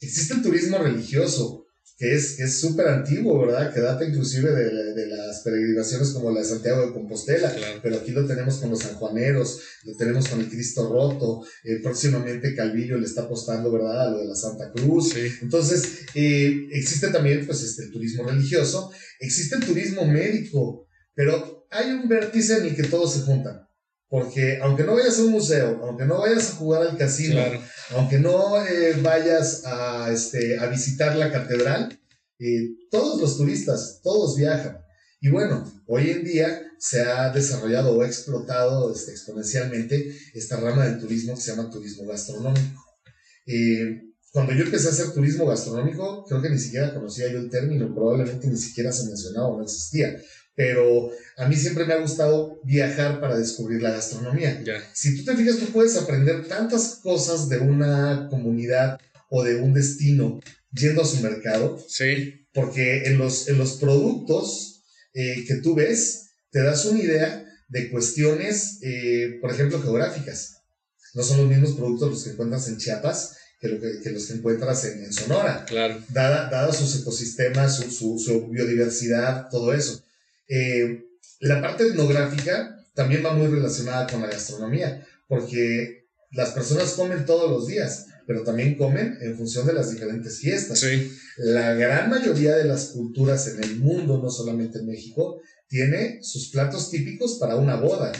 Existe 0.00 0.34
el 0.34 0.42
turismo 0.42 0.78
religioso, 0.78 1.65
que 1.96 2.14
es 2.14 2.38
es 2.38 2.60
súper 2.60 2.88
antiguo, 2.88 3.46
¿verdad? 3.46 3.72
Que 3.72 3.80
data 3.80 4.04
inclusive 4.04 4.50
de, 4.50 4.94
de, 4.94 5.06
las 5.06 5.40
peregrinaciones 5.40 6.10
como 6.10 6.30
la 6.30 6.40
de 6.40 6.46
Santiago 6.46 6.86
de 6.86 6.92
Compostela, 6.92 7.54
pero 7.82 7.96
aquí 7.96 8.10
lo 8.10 8.26
tenemos 8.26 8.56
con 8.56 8.70
los 8.70 8.80
sanjuaneros, 8.80 9.60
lo 9.84 9.96
tenemos 9.96 10.28
con 10.28 10.40
el 10.40 10.48
Cristo 10.48 10.88
roto, 10.88 11.46
eh, 11.64 11.80
próximamente 11.82 12.54
Calvillo 12.54 12.98
le 12.98 13.06
está 13.06 13.22
apostando, 13.22 13.72
¿verdad? 13.72 14.08
A 14.08 14.10
lo 14.10 14.18
de 14.18 14.26
la 14.26 14.34
Santa 14.34 14.70
Cruz. 14.72 15.14
Entonces, 15.40 16.06
eh, 16.14 16.68
existe 16.72 17.08
también, 17.08 17.46
pues, 17.46 17.62
este, 17.62 17.84
el 17.84 17.92
turismo 17.92 18.24
religioso, 18.24 18.90
existe 19.18 19.56
el 19.56 19.64
turismo 19.64 20.04
médico, 20.04 20.86
pero 21.14 21.66
hay 21.70 21.92
un 21.92 22.08
vértice 22.08 22.58
en 22.58 22.66
el 22.66 22.76
que 22.76 22.84
todos 22.84 23.14
se 23.14 23.20
juntan. 23.20 23.66
Porque 24.08 24.58
aunque 24.62 24.84
no 24.84 24.94
vayas 24.94 25.18
a 25.18 25.22
un 25.22 25.32
museo, 25.32 25.80
aunque 25.82 26.04
no 26.04 26.20
vayas 26.20 26.50
a 26.50 26.56
jugar 26.56 26.82
al 26.82 26.96
casino, 26.96 27.40
aunque 27.90 28.18
no 28.18 28.64
eh, 28.64 28.94
vayas 29.02 29.62
a, 29.64 30.10
este, 30.12 30.58
a 30.58 30.66
visitar 30.66 31.16
la 31.16 31.32
catedral, 31.32 31.98
eh, 32.38 32.68
todos 32.90 33.20
los 33.20 33.36
turistas, 33.36 34.00
todos 34.02 34.36
viajan. 34.36 34.78
Y 35.20 35.30
bueno, 35.30 35.64
hoy 35.86 36.10
en 36.10 36.24
día 36.24 36.62
se 36.78 37.00
ha 37.02 37.30
desarrollado 37.32 37.96
o 37.96 38.04
explotado 38.04 38.92
este, 38.94 39.10
exponencialmente 39.10 40.14
esta 40.34 40.60
rama 40.60 40.86
del 40.86 41.00
turismo 41.00 41.34
que 41.34 41.40
se 41.40 41.50
llama 41.50 41.70
turismo 41.70 42.06
gastronómico. 42.06 42.84
Eh, 43.46 44.02
cuando 44.30 44.52
yo 44.52 44.64
empecé 44.64 44.88
a 44.88 44.90
hacer 44.90 45.12
turismo 45.12 45.46
gastronómico, 45.46 46.24
creo 46.26 46.42
que 46.42 46.50
ni 46.50 46.58
siquiera 46.58 46.94
conocía 46.94 47.32
yo 47.32 47.38
el 47.38 47.50
término, 47.50 47.92
probablemente 47.94 48.46
ni 48.46 48.58
siquiera 48.58 48.92
se 48.92 49.06
mencionaba 49.06 49.48
o 49.48 49.56
no 49.56 49.64
existía 49.64 50.14
pero 50.56 51.12
a 51.36 51.46
mí 51.46 51.54
siempre 51.54 51.84
me 51.84 51.92
ha 51.92 52.00
gustado 52.00 52.58
viajar 52.64 53.20
para 53.20 53.36
descubrir 53.36 53.82
la 53.82 53.90
gastronomía. 53.92 54.64
Si 54.94 55.16
tú 55.16 55.24
te 55.24 55.36
fijas, 55.36 55.58
tú 55.58 55.66
puedes 55.66 55.96
aprender 55.96 56.48
tantas 56.48 56.98
cosas 57.02 57.50
de 57.50 57.58
una 57.58 58.26
comunidad 58.30 58.98
o 59.28 59.44
de 59.44 59.56
un 59.56 59.74
destino 59.74 60.40
yendo 60.72 61.02
a 61.02 61.06
su 61.06 61.20
mercado. 61.20 61.78
Sí. 61.86 62.46
Porque 62.54 63.04
en 63.04 63.18
los, 63.18 63.48
en 63.48 63.58
los 63.58 63.74
productos 63.74 64.82
eh, 65.12 65.44
que 65.46 65.56
tú 65.56 65.74
ves, 65.74 66.30
te 66.50 66.62
das 66.62 66.86
una 66.86 67.00
idea 67.00 67.44
de 67.68 67.90
cuestiones, 67.90 68.78
eh, 68.80 69.36
por 69.42 69.52
ejemplo, 69.52 69.82
geográficas. 69.82 70.62
No 71.12 71.22
son 71.22 71.38
los 71.38 71.48
mismos 71.50 71.72
productos 71.72 72.10
los 72.10 72.24
que 72.24 72.30
encuentras 72.30 72.66
en 72.68 72.78
Chiapas 72.78 73.36
que, 73.60 73.68
los 74.10 74.26
que 74.26 74.34
encuentras 74.34 74.84
en, 74.86 75.12
Sonora. 75.12 75.66
Claro. 75.66 76.02
Dada, 76.08 76.48
dada 76.48 76.72
sus 76.72 76.98
ecosistemas, 77.00 77.76
su, 77.76 78.18
su 78.18 78.48
biodiversidad, 78.48 79.50
todo 79.50 79.74
eso. 79.74 80.02
Eh, 80.48 81.04
la 81.40 81.60
parte 81.60 81.84
etnográfica 81.84 82.76
también 82.94 83.24
va 83.24 83.32
muy 83.32 83.46
relacionada 83.48 84.06
con 84.06 84.22
la 84.22 84.28
gastronomía, 84.28 85.06
porque 85.28 86.06
las 86.30 86.50
personas 86.50 86.92
comen 86.92 87.26
todos 87.26 87.50
los 87.50 87.66
días, 87.66 88.06
pero 88.26 88.42
también 88.42 88.76
comen 88.76 89.18
en 89.20 89.36
función 89.36 89.66
de 89.66 89.72
las 89.72 89.92
diferentes 89.92 90.40
fiestas. 90.40 90.84
La 91.36 91.74
gran 91.74 92.10
mayoría 92.10 92.56
de 92.56 92.64
las 92.64 92.86
culturas 92.86 93.46
en 93.48 93.62
el 93.62 93.76
mundo, 93.76 94.20
no 94.22 94.30
solamente 94.30 94.78
en 94.78 94.86
México, 94.86 95.40
tiene 95.68 96.20
sus 96.22 96.50
platos 96.50 96.90
típicos 96.90 97.38
para 97.38 97.56
una 97.56 97.76
boda, 97.76 98.12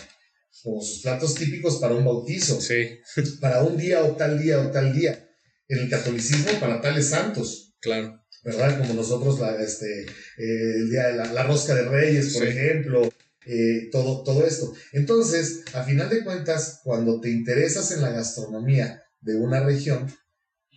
o 0.65 0.83
sus 0.83 1.03
platos 1.03 1.35
típicos 1.35 1.77
para 1.77 1.95
un 1.95 2.05
bautizo, 2.05 2.59
para 3.41 3.63
un 3.63 3.77
día 3.77 4.05
o 4.05 4.17
tal 4.17 4.41
día 4.41 4.61
o 4.61 4.71
tal 4.71 4.93
día. 4.93 5.23
En 5.69 5.79
el 5.79 5.91
catolicismo, 5.91 6.61
para 6.61 6.81
tales 6.81 7.09
santos. 7.09 7.75
Claro. 7.81 8.23
¿Verdad? 8.45 8.79
Como 8.79 8.95
nosotros, 8.95 9.41
la, 9.41 9.61
este, 9.63 10.03
eh, 10.03 10.07
el 10.39 10.91
día 10.91 11.09
de 11.09 11.33
la, 11.33 11.43
rosca 11.43 11.75
de 11.75 11.89
reyes, 11.89 12.35
por 12.35 12.45
ejemplo, 12.45 13.09
eh, 13.47 13.89
todo, 13.91 14.23
todo 14.23 14.47
esto. 14.47 14.73
Entonces, 14.93 15.63
a 15.75 15.83
final 15.83 16.09
de 16.09 16.25
cuentas, 16.25 16.81
cuando 16.85 17.21
te 17.21 17.31
interesas 17.31 17.91
en 17.93 18.03
la 18.03 18.11
gastronomía 18.11 19.03
de 19.21 19.37
una 19.37 19.65
región, 19.65 20.07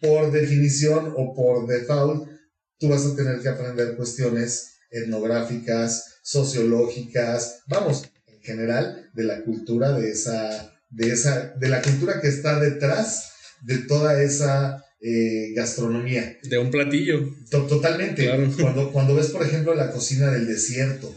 por 0.02 0.32
definición 0.32 1.14
o 1.16 1.34
por 1.34 1.68
default, 1.68 2.30
tú 2.78 2.90
vas 2.90 3.06
a 3.06 3.16
tener 3.16 3.40
que 3.40 3.50
aprender 3.50 3.96
cuestiones 3.96 4.78
etnográficas, 4.90 6.20
sociológicas, 6.24 7.64
vamos, 7.68 8.10
en 8.28 8.42
general, 8.42 9.10
de 9.14 9.24
la 9.24 9.44
cultura 9.44 9.92
de 9.92 10.12
esa, 10.12 10.74
de 10.90 11.12
esa, 11.12 11.54
de 11.56 11.70
la 11.70 11.82
cultura 11.82 12.22
que 12.22 12.28
está 12.28 12.60
detrás 12.60 13.32
de 13.62 13.80
toda 13.80 14.22
esa 14.22 14.86
eh, 15.02 15.54
gastronomía. 15.56 16.38
De 16.44 16.58
un 16.58 16.72
platillo. 16.72 17.36
totalmente. 17.50 18.30
Cuando, 18.60 18.92
cuando 18.92 19.16
ves, 19.16 19.28
por 19.28 19.44
ejemplo, 19.44 19.74
la 19.74 19.92
cocina 19.92 20.32
del 20.32 20.46
desierto, 20.48 21.14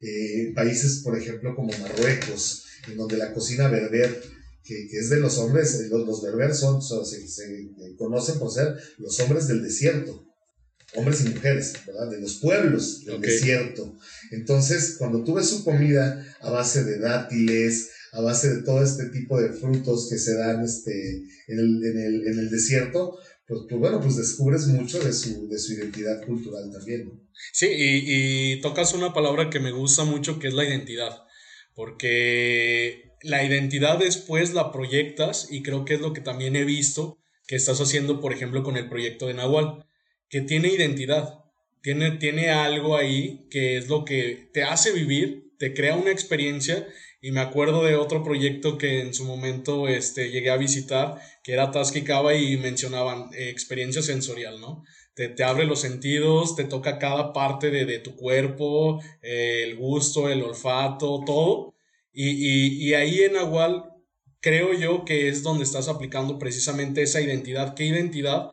eh, 0.00 0.52
países, 0.54 1.00
por 1.02 1.16
ejemplo, 1.16 1.54
como 1.54 1.72
Marruecos, 1.78 2.66
en 2.88 2.96
donde 2.96 3.16
la 3.16 3.32
cocina 3.32 3.68
berber 3.68 4.20
que, 4.64 4.86
es 4.92 5.10
de 5.10 5.20
los 5.20 5.38
hombres, 5.38 5.74
eh, 5.74 5.88
los, 5.88 6.06
los 6.06 6.22
berberes 6.22 6.58
son, 6.58 6.82
se, 6.82 7.70
conocen 7.96 8.38
por 8.38 8.52
ser 8.52 8.76
los 8.98 9.18
hombres 9.20 9.48
del 9.48 9.62
desierto, 9.62 10.26
hombres 10.94 11.22
y 11.22 11.30
mujeres, 11.30 11.72
¿verdad? 11.86 12.10
De 12.10 12.20
los 12.20 12.34
pueblos 12.34 13.04
del 13.04 13.20
desierto. 13.20 13.96
Entonces, 14.30 14.96
cuando 14.98 15.24
tú 15.24 15.34
ves 15.34 15.48
su 15.48 15.64
comida 15.64 16.24
a 16.40 16.50
base 16.50 16.84
de 16.84 16.98
dátiles, 16.98 17.90
a 18.12 18.20
base 18.20 18.56
de 18.56 18.62
todo 18.62 18.82
este 18.82 19.06
tipo 19.06 19.40
de 19.40 19.52
frutos 19.52 20.08
que 20.10 20.18
se 20.18 20.36
dan 20.36 20.62
este, 20.62 20.92
en, 21.48 21.58
el, 21.58 21.82
en, 22.26 22.38
el, 22.38 22.50
desierto, 22.50 23.18
pues, 23.46 23.60
pues, 23.68 23.80
bueno, 23.80 24.00
pues 24.00 24.16
descubres 24.16 24.66
mucho 24.66 25.00
de 25.00 25.12
su, 25.14 25.48
de 25.48 25.58
su 25.58 25.72
identidad 25.72 26.24
cultural 26.26 26.70
también. 26.70 27.10
Sí, 27.52 27.66
y, 27.66 28.52
y 28.52 28.60
tocas 28.60 28.92
una 28.92 29.14
palabra 29.14 29.48
que 29.48 29.60
me 29.60 29.72
gusta 29.72 30.04
mucho, 30.04 30.38
que 30.38 30.48
es 30.48 30.54
la 30.54 30.64
identidad, 30.64 31.22
porque 31.74 33.12
la 33.22 33.44
identidad 33.44 33.98
después 33.98 34.52
la 34.52 34.72
proyectas 34.72 35.48
y 35.50 35.62
creo 35.62 35.86
que 35.86 35.94
es 35.94 36.00
lo 36.00 36.12
que 36.12 36.20
también 36.20 36.54
he 36.54 36.64
visto 36.64 37.18
que 37.46 37.56
estás 37.56 37.80
haciendo, 37.80 38.20
por 38.20 38.34
ejemplo, 38.34 38.62
con 38.62 38.76
el 38.76 38.90
proyecto 38.90 39.26
de 39.26 39.34
Nahual, 39.34 39.86
que 40.28 40.42
tiene 40.42 40.68
identidad, 40.68 41.44
tiene, 41.82 42.12
tiene 42.12 42.50
algo 42.50 42.96
ahí 42.96 43.46
que 43.50 43.78
es 43.78 43.88
lo 43.88 44.04
que 44.04 44.50
te 44.52 44.64
hace 44.64 44.92
vivir, 44.92 45.52
te 45.58 45.72
crea 45.72 45.96
una 45.96 46.10
experiencia 46.10 46.86
y 47.24 47.30
me 47.30 47.40
acuerdo 47.40 47.84
de 47.84 47.94
otro 47.94 48.24
proyecto 48.24 48.76
que 48.76 49.00
en 49.00 49.14
su 49.14 49.24
momento 49.24 49.86
este, 49.86 50.30
llegué 50.30 50.50
a 50.50 50.56
visitar, 50.56 51.20
que 51.44 51.52
era 51.52 51.70
Tasquicaba 51.70 52.34
y 52.34 52.56
mencionaban 52.56 53.30
eh, 53.32 53.48
experiencia 53.48 54.02
sensorial, 54.02 54.60
¿no? 54.60 54.84
Te, 55.14 55.28
te, 55.28 55.44
abre 55.44 55.64
los 55.64 55.80
sentidos, 55.80 56.56
te 56.56 56.64
toca 56.64 56.98
cada 56.98 57.32
parte 57.32 57.70
de, 57.70 57.86
de 57.86 58.00
tu 58.00 58.16
cuerpo, 58.16 59.00
eh, 59.22 59.62
el 59.62 59.76
gusto, 59.76 60.28
el 60.28 60.42
olfato, 60.42 61.22
todo. 61.24 61.74
Y, 62.12 62.30
y, 62.30 62.88
y 62.88 62.94
ahí 62.94 63.20
en 63.20 63.36
Agual 63.36 63.84
creo 64.40 64.74
yo 64.74 65.04
que 65.04 65.28
es 65.28 65.44
donde 65.44 65.62
estás 65.62 65.86
aplicando 65.86 66.40
precisamente 66.40 67.02
esa 67.02 67.20
identidad. 67.20 67.74
¿Qué 67.74 67.84
identidad 67.84 68.52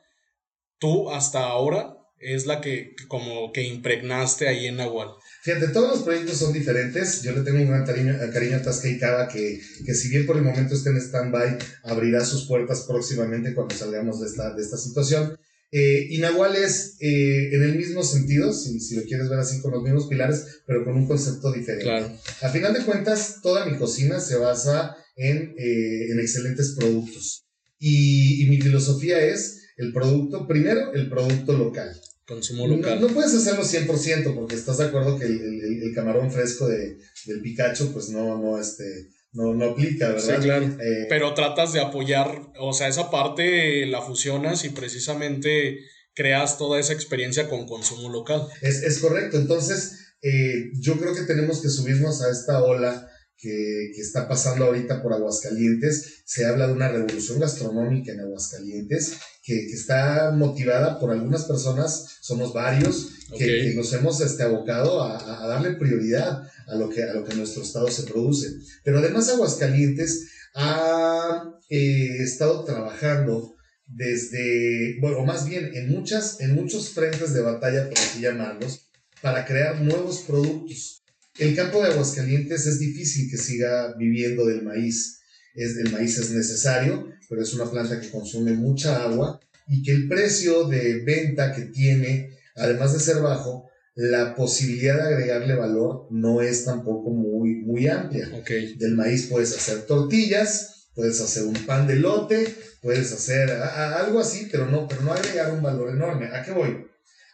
tú 0.77 1.09
hasta 1.09 1.47
ahora 1.47 1.98
es 2.19 2.45
la 2.45 2.61
que 2.61 2.95
como 3.07 3.51
que 3.51 3.63
impregnaste 3.63 4.47
ahí 4.47 4.67
en 4.67 4.77
Nahual? 4.77 5.09
Fíjate, 5.41 5.69
todos 5.69 5.89
los 5.89 6.03
proyectos 6.03 6.37
son 6.37 6.53
diferentes. 6.53 7.21
Yo 7.23 7.31
le 7.31 7.41
tengo 7.41 7.59
un 7.59 7.67
gran 7.67 7.85
cariño, 7.85 8.15
cariño 8.31 8.57
a 8.57 8.61
Tasca 8.61 8.89
y 8.89 8.99
Cava, 8.99 9.27
que, 9.27 9.59
que 9.85 9.93
si 9.93 10.09
bien 10.09 10.25
por 10.25 10.35
el 10.35 10.43
momento 10.43 10.75
está 10.75 10.89
en 10.89 10.97
stand-by, 10.97 11.57
abrirá 11.83 12.23
sus 12.25 12.45
puertas 12.45 12.85
próximamente 12.87 13.53
cuando 13.53 13.75
salgamos 13.75 14.19
de 14.19 14.27
esta, 14.27 14.53
de 14.53 14.61
esta 14.61 14.77
situación. 14.77 15.37
Eh, 15.71 16.07
y 16.09 16.17
Nahual 16.17 16.55
es 16.55 16.97
eh, 16.99 17.53
en 17.53 17.61
el 17.61 17.75
mismo 17.75 18.03
sentido, 18.03 18.51
si, 18.51 18.79
si, 18.79 18.95
lo 18.95 19.03
quieres 19.03 19.29
ver 19.29 19.39
así, 19.39 19.61
con 19.61 19.71
los 19.71 19.83
mismos 19.83 20.07
pilares, 20.07 20.61
pero 20.65 20.83
con 20.83 20.95
un 20.95 21.07
concepto 21.07 21.53
diferente. 21.53 21.85
Claro. 21.85 22.11
A 22.41 22.49
final 22.49 22.73
de 22.73 22.83
cuentas, 22.83 23.39
toda 23.41 23.65
mi 23.65 23.77
cocina 23.77 24.19
se 24.19 24.37
basa 24.37 24.97
en, 25.15 25.53
eh, 25.57 26.11
en 26.11 26.19
excelentes 26.19 26.75
productos. 26.77 27.45
Y, 27.77 28.43
y 28.43 28.49
mi 28.49 28.59
filosofía 28.59 29.21
es 29.21 29.59
el 29.77 29.93
producto, 29.93 30.47
primero, 30.47 30.91
el 30.93 31.07
producto 31.09 31.53
local. 31.53 31.89
Consumo 32.29 32.67
local. 32.67 33.01
No, 33.01 33.07
puedes 33.07 33.33
hacerlo 33.33 33.63
100% 33.63 34.35
porque 34.35 34.53
estás 34.53 34.77
de 34.77 34.85
acuerdo 34.85 35.17
que 35.17 35.25
el, 35.25 35.81
el, 35.81 35.95
camarón 35.95 36.31
fresco 36.31 36.67
de, 36.67 36.99
del 37.25 37.41
Picacho 37.41 37.91
pues 37.91 38.09
no, 38.09 38.37
no, 38.37 38.61
este, 38.61 38.83
no, 39.31 39.55
no 39.55 39.71
aplica, 39.71 40.09
¿verdad? 40.09 40.35
Sí, 40.35 40.43
claro. 40.43 40.65
Eh, 40.79 41.07
Pero 41.09 41.33
tratas 41.33 41.73
de 41.73 41.81
apoyar, 41.81 42.53
o 42.59 42.71
sea, 42.71 42.87
esa 42.87 43.09
parte 43.09 43.87
la 43.87 44.03
fusionas 44.03 44.63
y 44.63 44.69
precisamente 44.69 45.79
creas 46.13 46.59
toda 46.59 46.79
esa 46.79 46.93
experiencia 46.93 47.49
con 47.49 47.65
consumo 47.65 48.09
local. 48.09 48.47
Es, 48.61 48.83
es 48.83 48.99
correcto, 48.99 49.37
entonces 49.37 50.13
eh, 50.21 50.69
yo 50.79 50.99
creo 50.99 51.15
que 51.15 51.23
tenemos 51.23 51.63
que 51.63 51.69
subirnos 51.69 52.21
a 52.21 52.29
esta 52.29 52.61
ola 52.61 53.09
que, 53.37 53.91
que, 53.95 54.01
está 54.01 54.27
pasando 54.27 54.65
ahorita 54.65 55.01
por 55.01 55.13
Aguascalientes. 55.13 56.21
Se 56.25 56.45
habla 56.45 56.67
de 56.67 56.73
una 56.73 56.89
revolución 56.89 57.39
gastronómica 57.39 58.11
en 58.11 58.19
Aguascalientes 58.19 59.17
que, 59.49 59.65
que 59.65 59.73
está 59.73 60.31
motivada 60.31 60.99
por 60.99 61.11
algunas 61.11 61.45
personas, 61.45 62.17
somos 62.21 62.53
varios, 62.53 63.13
que, 63.35 63.73
nos 63.75 63.91
hemos 63.93 64.21
este, 64.21 64.43
abocado 64.43 65.01
a, 65.01 65.43
a, 65.43 65.47
darle 65.47 65.71
prioridad 65.71 66.43
a 66.67 66.75
lo, 66.75 66.87
que, 66.87 67.01
a 67.01 67.13
lo 67.13 67.23
que 67.23 67.31
en 67.31 67.39
nuestro 67.39 67.63
estado 67.63 67.89
se 67.89 68.03
produce. 68.03 68.47
Pero 68.83 68.99
además 68.99 69.29
Aguascalientes 69.29 70.29
ha 70.53 71.51
eh, 71.67 72.17
estado 72.19 72.63
trabajando 72.63 73.55
desde, 73.87 74.99
bueno, 75.01 75.25
más 75.25 75.47
bien 75.49 75.71
en, 75.73 75.89
muchas, 75.89 76.39
en 76.41 76.53
muchos 76.53 76.89
frentes 76.89 77.33
de 77.33 77.41
batalla, 77.41 77.89
por 77.89 77.97
así 77.97 78.21
llamarlos, 78.21 78.87
para 79.21 79.45
crear 79.45 79.81
nuevos 79.81 80.19
productos 80.19 80.99
el 81.39 81.55
campo 81.55 81.81
de 81.81 81.93
Aguascalientes 81.93 82.67
es 82.67 82.79
difícil 82.79 83.31
que 83.31 83.37
siga 83.37 83.95
viviendo 83.97 84.45
del 84.45 84.61
maíz. 84.61 85.18
Es, 85.55 85.77
el 85.77 85.91
maíz 85.91 86.17
es 86.17 86.31
necesario, 86.31 87.07
pero 87.29 87.41
es 87.41 87.53
una 87.53 87.69
planta 87.69 87.99
que 87.99 88.09
consume 88.09 88.53
mucha 88.53 89.03
agua 89.03 89.39
y 89.67 89.83
que 89.83 89.91
el 89.91 90.07
precio 90.07 90.65
de 90.65 91.03
venta 91.03 91.53
que 91.53 91.63
tiene, 91.63 92.29
además 92.55 92.93
de 92.93 92.99
ser 92.99 93.21
bajo, 93.21 93.69
la 93.95 94.33
posibilidad 94.35 94.95
de 94.95 95.13
agregarle 95.13 95.55
valor 95.55 96.07
no 96.09 96.41
es 96.41 96.65
tampoco 96.65 97.11
muy, 97.11 97.55
muy 97.55 97.87
amplia. 97.87 98.29
Del 98.77 98.95
maíz 98.95 99.27
puedes 99.27 99.55
hacer 99.55 99.85
tortillas, 99.85 100.87
puedes 100.95 101.19
hacer 101.21 101.43
un 101.43 101.53
pan 101.65 101.85
de 101.85 101.97
lote, 101.97 102.55
puedes 102.81 103.11
hacer 103.11 103.51
algo 103.51 104.19
así, 104.19 104.47
pero 104.51 104.65
no, 104.67 104.87
pero 104.87 105.01
no 105.01 105.13
agregar 105.13 105.51
un 105.51 105.61
valor 105.61 105.89
enorme. 105.89 106.27
¿A 106.27 106.43
qué 106.43 106.51
voy? 106.51 106.88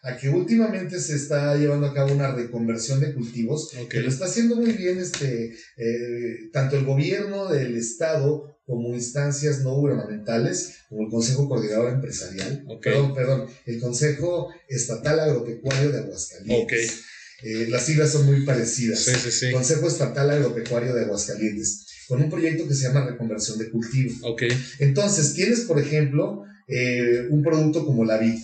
A 0.06 0.16
que 0.18 0.30
últimamente 0.30 1.00
se 1.00 1.16
está 1.16 1.56
llevando 1.56 1.88
a 1.88 1.94
cabo 1.94 2.14
una 2.14 2.32
reconversión 2.32 3.00
de 3.00 3.12
cultivos, 3.12 3.72
que 3.90 4.02
lo 4.02 4.10
está 4.10 4.26
haciendo 4.26 4.56
muy 4.56 4.72
bien 4.74 5.00
este, 5.00 5.56
eh, 5.78 6.50
tanto 6.54 6.78
el 6.78 6.86
gobierno 6.86 7.48
del 7.48 7.76
estado 7.76 8.60
como 8.68 8.94
instancias 8.94 9.62
no 9.62 9.74
gubernamentales, 9.74 10.76
como 10.90 11.06
el 11.06 11.10
Consejo 11.10 11.50
Coordinador 11.50 11.92
Empresarial, 11.94 12.64
perdón, 12.82 13.16
perdón, 13.16 13.48
el 13.66 13.80
Consejo 13.80 14.54
Estatal 14.70 15.20
Agropecuario 15.20 15.92
de 15.92 16.00
Aguascalientes. 16.00 17.02
Eh, 17.44 17.68
las 17.70 17.86
siglas 17.86 18.12
son 18.12 18.28
muy 18.28 18.46
parecidas. 18.46 19.00
Sí, 19.00 19.12
sí, 19.16 19.32
sí. 19.32 19.52
Consejo 19.52 19.88
Estatal 19.88 20.30
Agropecuario 20.30 20.94
de 20.94 21.04
Aguascalientes, 21.04 21.86
con 22.08 22.22
un 22.22 22.30
proyecto 22.30 22.68
que 22.68 22.76
se 22.76 22.88
llama 22.88 23.08
Reconversión 23.08 23.58
de 23.58 23.72
Cultivo. 23.72 24.14
Okay. 24.34 24.50
Entonces, 24.80 25.34
tienes, 25.34 25.62
por 25.62 25.80
ejemplo, 25.80 26.44
eh, 26.68 27.28
un 27.30 27.42
producto 27.44 27.86
como 27.86 28.06
la 28.06 28.18
vid. 28.18 28.38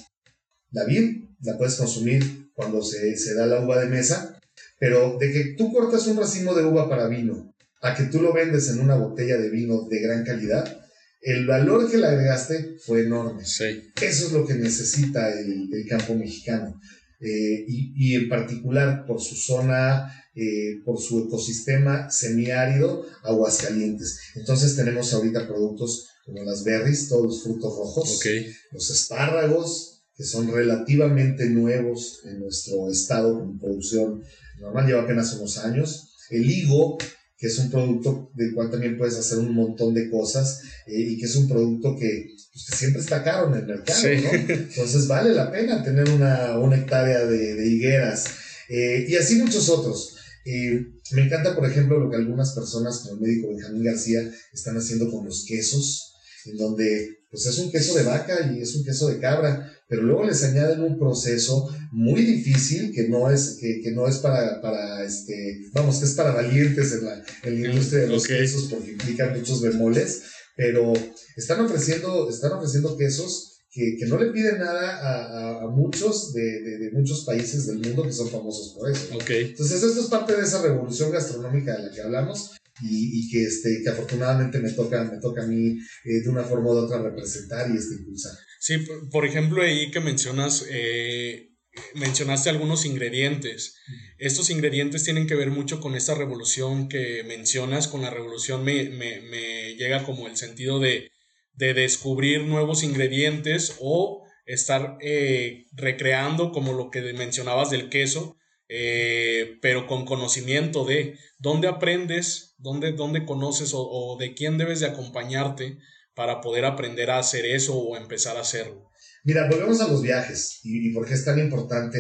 La 0.72 0.86
vid 0.86 1.21
la 1.42 1.58
puedes 1.58 1.76
consumir 1.76 2.52
cuando 2.54 2.82
se, 2.84 3.16
se 3.18 3.34
da 3.34 3.46
la 3.46 3.64
uva 3.64 3.80
de 3.80 3.88
mesa, 3.88 4.40
pero 4.80 5.18
de 5.20 5.32
que 5.32 5.44
tú 5.58 5.72
cortas 5.72 6.08
un 6.08 6.18
racimo 6.18 6.54
de 6.54 6.66
uva 6.66 6.90
para 6.90 7.08
vino 7.08 7.54
a 7.82 7.96
que 7.96 8.04
tú 8.04 8.22
lo 8.22 8.34
vendes 8.34 8.70
en 8.70 8.80
una 8.80 8.96
botella 8.96 9.38
de 9.38 9.50
vino 9.50 9.88
de 9.90 10.00
gran 10.02 10.24
calidad, 10.24 10.82
el 11.22 11.46
valor 11.46 11.90
que 11.90 11.98
le 11.98 12.08
agregaste 12.08 12.78
fue 12.84 13.02
enorme. 13.02 13.46
Sí. 13.46 13.92
Eso 14.02 14.28
es 14.28 14.34
lo 14.34 14.46
que 14.46 14.56
necesita 14.56 15.32
el, 15.32 15.70
el 15.72 15.88
campo 15.88 16.16
mexicano. 16.16 16.80
Eh, 17.20 17.66
y, 17.68 17.94
y, 17.96 18.16
en 18.16 18.30
particular 18.30 19.06
por 19.06 19.22
su 19.22 19.36
zona, 19.36 20.12
eh, 20.34 20.82
por 20.84 21.00
su 21.00 21.28
ecosistema 21.28 22.10
semiárido, 22.10 23.06
Aguascalientes. 23.24 24.20
Entonces 24.36 24.76
tenemos 24.76 25.14
ahorita 25.14 25.48
productos 25.48 26.08
como 26.26 26.44
las 26.44 26.64
berries, 26.64 27.10
todos 27.10 27.26
los 27.26 27.44
frutos 27.44 27.76
rojos, 27.76 28.18
okay. 28.18 28.52
los 28.72 28.90
espárragos, 28.90 29.91
que 30.22 30.28
son 30.28 30.54
relativamente 30.54 31.50
nuevos 31.50 32.20
en 32.26 32.42
nuestro 32.42 32.92
estado 32.92 33.40
con 33.40 33.58
producción 33.58 34.22
normal, 34.60 34.86
lleva 34.86 35.02
apenas 35.02 35.34
unos 35.34 35.58
años. 35.58 36.14
El 36.30 36.48
higo, 36.48 37.00
que 37.36 37.48
es 37.48 37.58
un 37.58 37.72
producto 37.72 38.32
del 38.36 38.54
cual 38.54 38.70
también 38.70 39.00
puedes 39.00 39.18
hacer 39.18 39.40
un 39.40 39.56
montón 39.56 39.96
de 39.96 40.12
cosas 40.12 40.62
eh, 40.86 40.94
y 40.96 41.18
que 41.18 41.26
es 41.26 41.36
un 41.36 41.48
producto 41.50 41.98
que, 41.98 42.36
pues, 42.54 42.68
que, 42.70 42.76
siempre 42.76 43.02
está 43.02 43.24
caro 43.24 43.48
en 43.48 43.62
el 43.62 43.66
mercado, 43.66 44.04
¿no? 44.04 44.54
Entonces 44.54 45.08
vale 45.08 45.34
la 45.34 45.52
pena 45.52 45.84
tener 45.84 46.08
una, 46.12 46.60
una 46.60 46.78
hectárea 46.78 47.26
de, 47.26 47.56
de 47.56 47.68
higueras 47.68 48.26
eh, 48.70 49.08
y 49.10 49.16
así 49.16 49.38
muchos 49.38 49.70
otros. 49.70 50.18
Eh, 50.46 50.86
me 51.14 51.24
encanta, 51.24 51.56
por 51.56 51.68
ejemplo, 51.68 52.00
lo 52.00 52.12
que 52.12 52.18
algunas 52.18 52.54
personas, 52.54 53.00
como 53.00 53.16
el 53.16 53.22
médico 53.22 53.50
Benjamín 53.50 53.86
García, 53.86 54.22
están 54.54 54.78
haciendo 54.78 55.10
con 55.10 55.26
los 55.26 55.46
quesos, 55.46 56.14
en 56.46 56.58
donde 56.58 57.22
pues 57.32 57.46
es 57.46 57.58
un 57.60 57.72
queso 57.72 57.96
de 57.96 58.04
vaca 58.04 58.52
y 58.54 58.62
es 58.62 58.76
un 58.76 58.84
queso 58.84 59.08
de 59.08 59.20
cabra, 59.20 59.72
pero 59.92 60.04
luego 60.04 60.24
les 60.24 60.42
añaden 60.46 60.80
un 60.80 60.98
proceso 60.98 61.70
muy 61.92 62.24
difícil 62.24 62.94
que 62.94 63.10
no 63.10 63.30
es, 63.30 63.58
que, 63.60 63.82
que 63.84 63.92
no 63.92 64.08
es 64.08 64.20
para, 64.20 64.62
para, 64.62 65.04
este, 65.04 65.64
vamos, 65.74 65.98
que 65.98 66.06
es 66.06 66.14
para 66.14 66.32
valientes 66.32 66.94
en 66.94 67.06
la, 67.08 67.22
en 67.44 67.62
la 67.62 67.68
industria 67.68 68.04
de 68.04 68.08
los 68.08 68.26
quesos 68.26 68.70
porque 68.72 68.92
implican 68.92 69.38
muchos 69.38 69.62
bemoles, 69.62 70.24
pero 70.56 70.94
están 71.36 71.60
ofreciendo, 71.60 72.30
están 72.30 72.54
ofreciendo 72.54 72.96
quesos 72.96 73.64
que, 73.70 73.98
que 74.00 74.06
no 74.06 74.18
le 74.18 74.32
piden 74.32 74.60
nada 74.60 74.98
a, 74.98 75.64
a, 75.64 75.68
muchos 75.68 76.32
de, 76.32 76.62
de, 76.62 76.78
de, 76.78 76.92
muchos 76.92 77.26
países 77.26 77.68
del 77.68 77.80
mundo 77.80 78.04
que 78.04 78.14
son 78.14 78.30
famosos 78.30 78.74
por 78.74 78.90
eso. 78.90 79.14
Okay. 79.16 79.50
Entonces 79.50 79.84
esto 79.84 80.00
es 80.00 80.08
parte 80.08 80.38
de 80.38 80.44
esa 80.44 80.62
revolución 80.62 81.12
gastronómica 81.12 81.76
de 81.76 81.84
la 81.84 81.92
que 81.92 82.02
hablamos 82.02 82.52
y, 82.82 83.20
y 83.20 83.30
que, 83.30 83.44
este, 83.44 83.82
que 83.84 83.90
afortunadamente 83.90 84.60
me 84.60 84.72
toca, 84.72 85.04
me 85.04 85.20
toca 85.20 85.44
a 85.44 85.48
mí 85.48 85.78
eh, 86.06 86.22
de 86.24 86.30
una 86.30 86.44
forma 86.44 86.70
u 86.70 86.78
otra 86.78 87.02
representar 87.02 87.70
y 87.70 87.78
este, 87.78 87.96
impulsar. 87.96 88.34
Sí, 88.60 88.78
por 89.12 89.26
ejemplo, 89.26 89.64
ahí 89.64 89.92
que 89.92 90.00
mencionas, 90.00 90.66
eh, 90.70 91.52
mencionaste 91.96 92.50
algunos 92.50 92.86
ingredientes. 92.86 93.76
Estos 94.18 94.50
ingredientes 94.50 95.04
tienen 95.04 95.28
que 95.28 95.36
ver 95.36 95.50
mucho 95.50 95.80
con 95.80 95.96
esta 95.96 96.16
revolución 96.16 96.88
que 96.88 97.24
mencionas. 97.24 97.88
Con 97.88 98.02
la 98.02 98.12
revolución 98.12 98.64
me, 98.64 98.90
me, 98.90 99.76
llega 99.76 100.04
como 100.04 100.28
el 100.28 100.38
sentido 100.38 100.80
de, 100.80 101.10
de, 101.54 101.74
descubrir 101.74 102.44
nuevos 102.44 102.84
ingredientes 102.84 103.78
o 103.80 104.24
estar 104.46 104.98
eh, 105.02 105.66
recreando 105.74 106.52
como 106.52 106.74
lo 106.74 106.92
que 106.92 107.02
mencionabas 107.14 107.70
del 107.70 107.90
queso, 107.90 108.38
eh, 108.68 109.58
pero 109.62 109.88
con 109.88 110.06
conocimiento 110.06 110.86
de 110.86 111.18
dónde 111.40 111.68
aprendes, 111.68 112.51
dónde, 112.62 112.94
dónde 112.94 113.26
conoces 113.26 113.74
o, 113.74 113.82
o 113.82 114.18
de 114.18 114.34
quién 114.34 114.58
debes 114.58 114.80
de 114.80 114.88
acompañarte 114.88 115.78
para 116.16 116.42
poder 116.42 116.66
aprender 116.66 117.10
a 117.10 117.20
hacer 117.20 117.46
eso 117.46 117.76
o 117.76 117.98
empezar 117.98 118.38
a 118.38 118.42
hacerlo. 118.42 118.92
Mira, 119.24 119.48
volvemos 119.50 119.80
a 119.82 119.88
los 119.88 120.02
viajes 120.02 120.60
y, 120.64 120.92
por 120.92 121.06
qué 121.06 121.14
es 121.14 121.24
tan 121.24 121.40
importante 121.40 122.00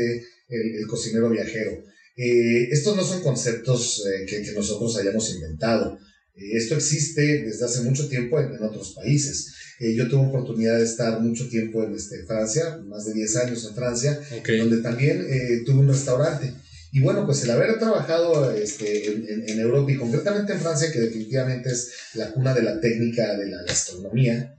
el, 0.49 0.87
cocinero 0.87 1.29
viajero. 1.29 1.71
Eh, 2.17 2.69
estos 2.71 2.95
no 2.95 3.03
son 3.03 3.21
conceptos 3.21 4.03
eh, 4.05 4.25
que, 4.25 4.51
nosotros 4.53 4.97
hayamos 4.97 5.33
inventado. 5.33 5.97
Eh, 6.35 6.57
esto 6.57 6.75
existe 6.75 7.43
desde 7.43 7.65
hace 7.65 7.81
mucho 7.81 8.09
tiempo 8.09 8.39
en, 8.39 8.61
otros 8.61 8.93
países. 8.95 9.53
yo 9.79 10.07
tuve 10.09 10.27
oportunidad 10.27 10.77
de 10.77 10.83
estar 10.83 11.19
mucho 11.21 11.47
tiempo 11.47 11.83
en 11.83 11.93
este, 11.93 12.25
Francia, 12.25 12.77
más 12.85 13.05
de 13.05 13.13
10 13.13 13.35
años 13.37 13.65
en 13.65 13.75
Francia, 13.75 14.19
donde 14.59 14.81
también 14.81 15.25
tuve 15.65 15.79
un 15.79 15.87
restaurante. 15.87 16.53
Y 16.91 17.01
bueno, 17.01 17.25
pues 17.25 17.43
el 17.43 17.51
haber 17.51 17.79
trabajado 17.79 18.51
este, 18.51 19.07
en, 19.07 19.43
en, 19.47 19.59
Europa 19.59 19.91
y 19.91 19.97
concretamente 19.97 20.53
en 20.53 20.59
Francia, 20.59 20.91
que 20.91 20.99
definitivamente 20.99 21.71
es 21.71 21.91
la 22.15 22.31
cuna 22.33 22.53
de 22.53 22.63
la 22.63 22.81
técnica 22.81 23.37
de 23.37 23.47
la 23.47 23.63
gastronomía, 23.63 24.57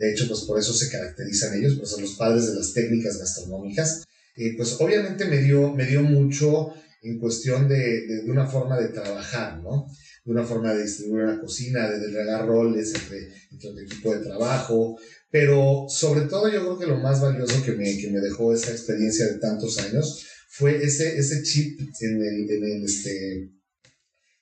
de 0.00 0.12
hecho, 0.12 0.26
pues 0.28 0.40
por 0.42 0.58
eso 0.58 0.72
se 0.72 0.88
caracterizan 0.88 1.58
ellos, 1.58 1.74
pues 1.76 1.90
son 1.90 2.02
los 2.02 2.14
padres 2.14 2.46
de 2.46 2.54
las 2.54 2.72
técnicas 2.72 3.18
gastronómicas. 3.18 4.04
Eh, 4.36 4.54
pues 4.56 4.76
obviamente 4.80 5.26
me 5.26 5.38
dio, 5.38 5.74
me 5.74 5.84
dio 5.84 6.02
mucho 6.02 6.72
en 7.02 7.18
cuestión 7.18 7.68
de, 7.68 8.06
de, 8.06 8.30
una 8.30 8.46
forma 8.46 8.78
de 8.78 8.88
trabajar, 8.88 9.60
¿no? 9.62 9.86
De 10.24 10.32
una 10.32 10.44
forma 10.44 10.72
de 10.72 10.84
distribuir 10.84 11.24
una 11.24 11.40
cocina, 11.40 11.90
de 11.90 12.06
regar 12.12 12.46
roles 12.46 12.94
entre, 12.94 13.28
entre 13.50 13.70
el 13.70 13.78
equipo 13.80 14.14
de 14.14 14.24
trabajo, 14.24 14.98
pero 15.30 15.86
sobre 15.88 16.22
todo 16.22 16.48
yo 16.48 16.60
creo 16.60 16.78
que 16.78 16.86
lo 16.86 16.98
más 16.98 17.20
valioso 17.20 17.62
que 17.62 17.72
me, 17.72 17.98
que 17.98 18.10
me 18.10 18.20
dejó 18.20 18.54
esa 18.54 18.70
experiencia 18.70 19.26
de 19.26 19.38
tantos 19.38 19.78
años 19.78 20.24
fue 20.50 20.82
ese, 20.84 21.16
ese 21.16 21.42
chip 21.44 21.80
en 22.00 22.22
el, 22.22 22.50
en 22.50 22.64
el 22.64 22.84
este, 22.84 23.50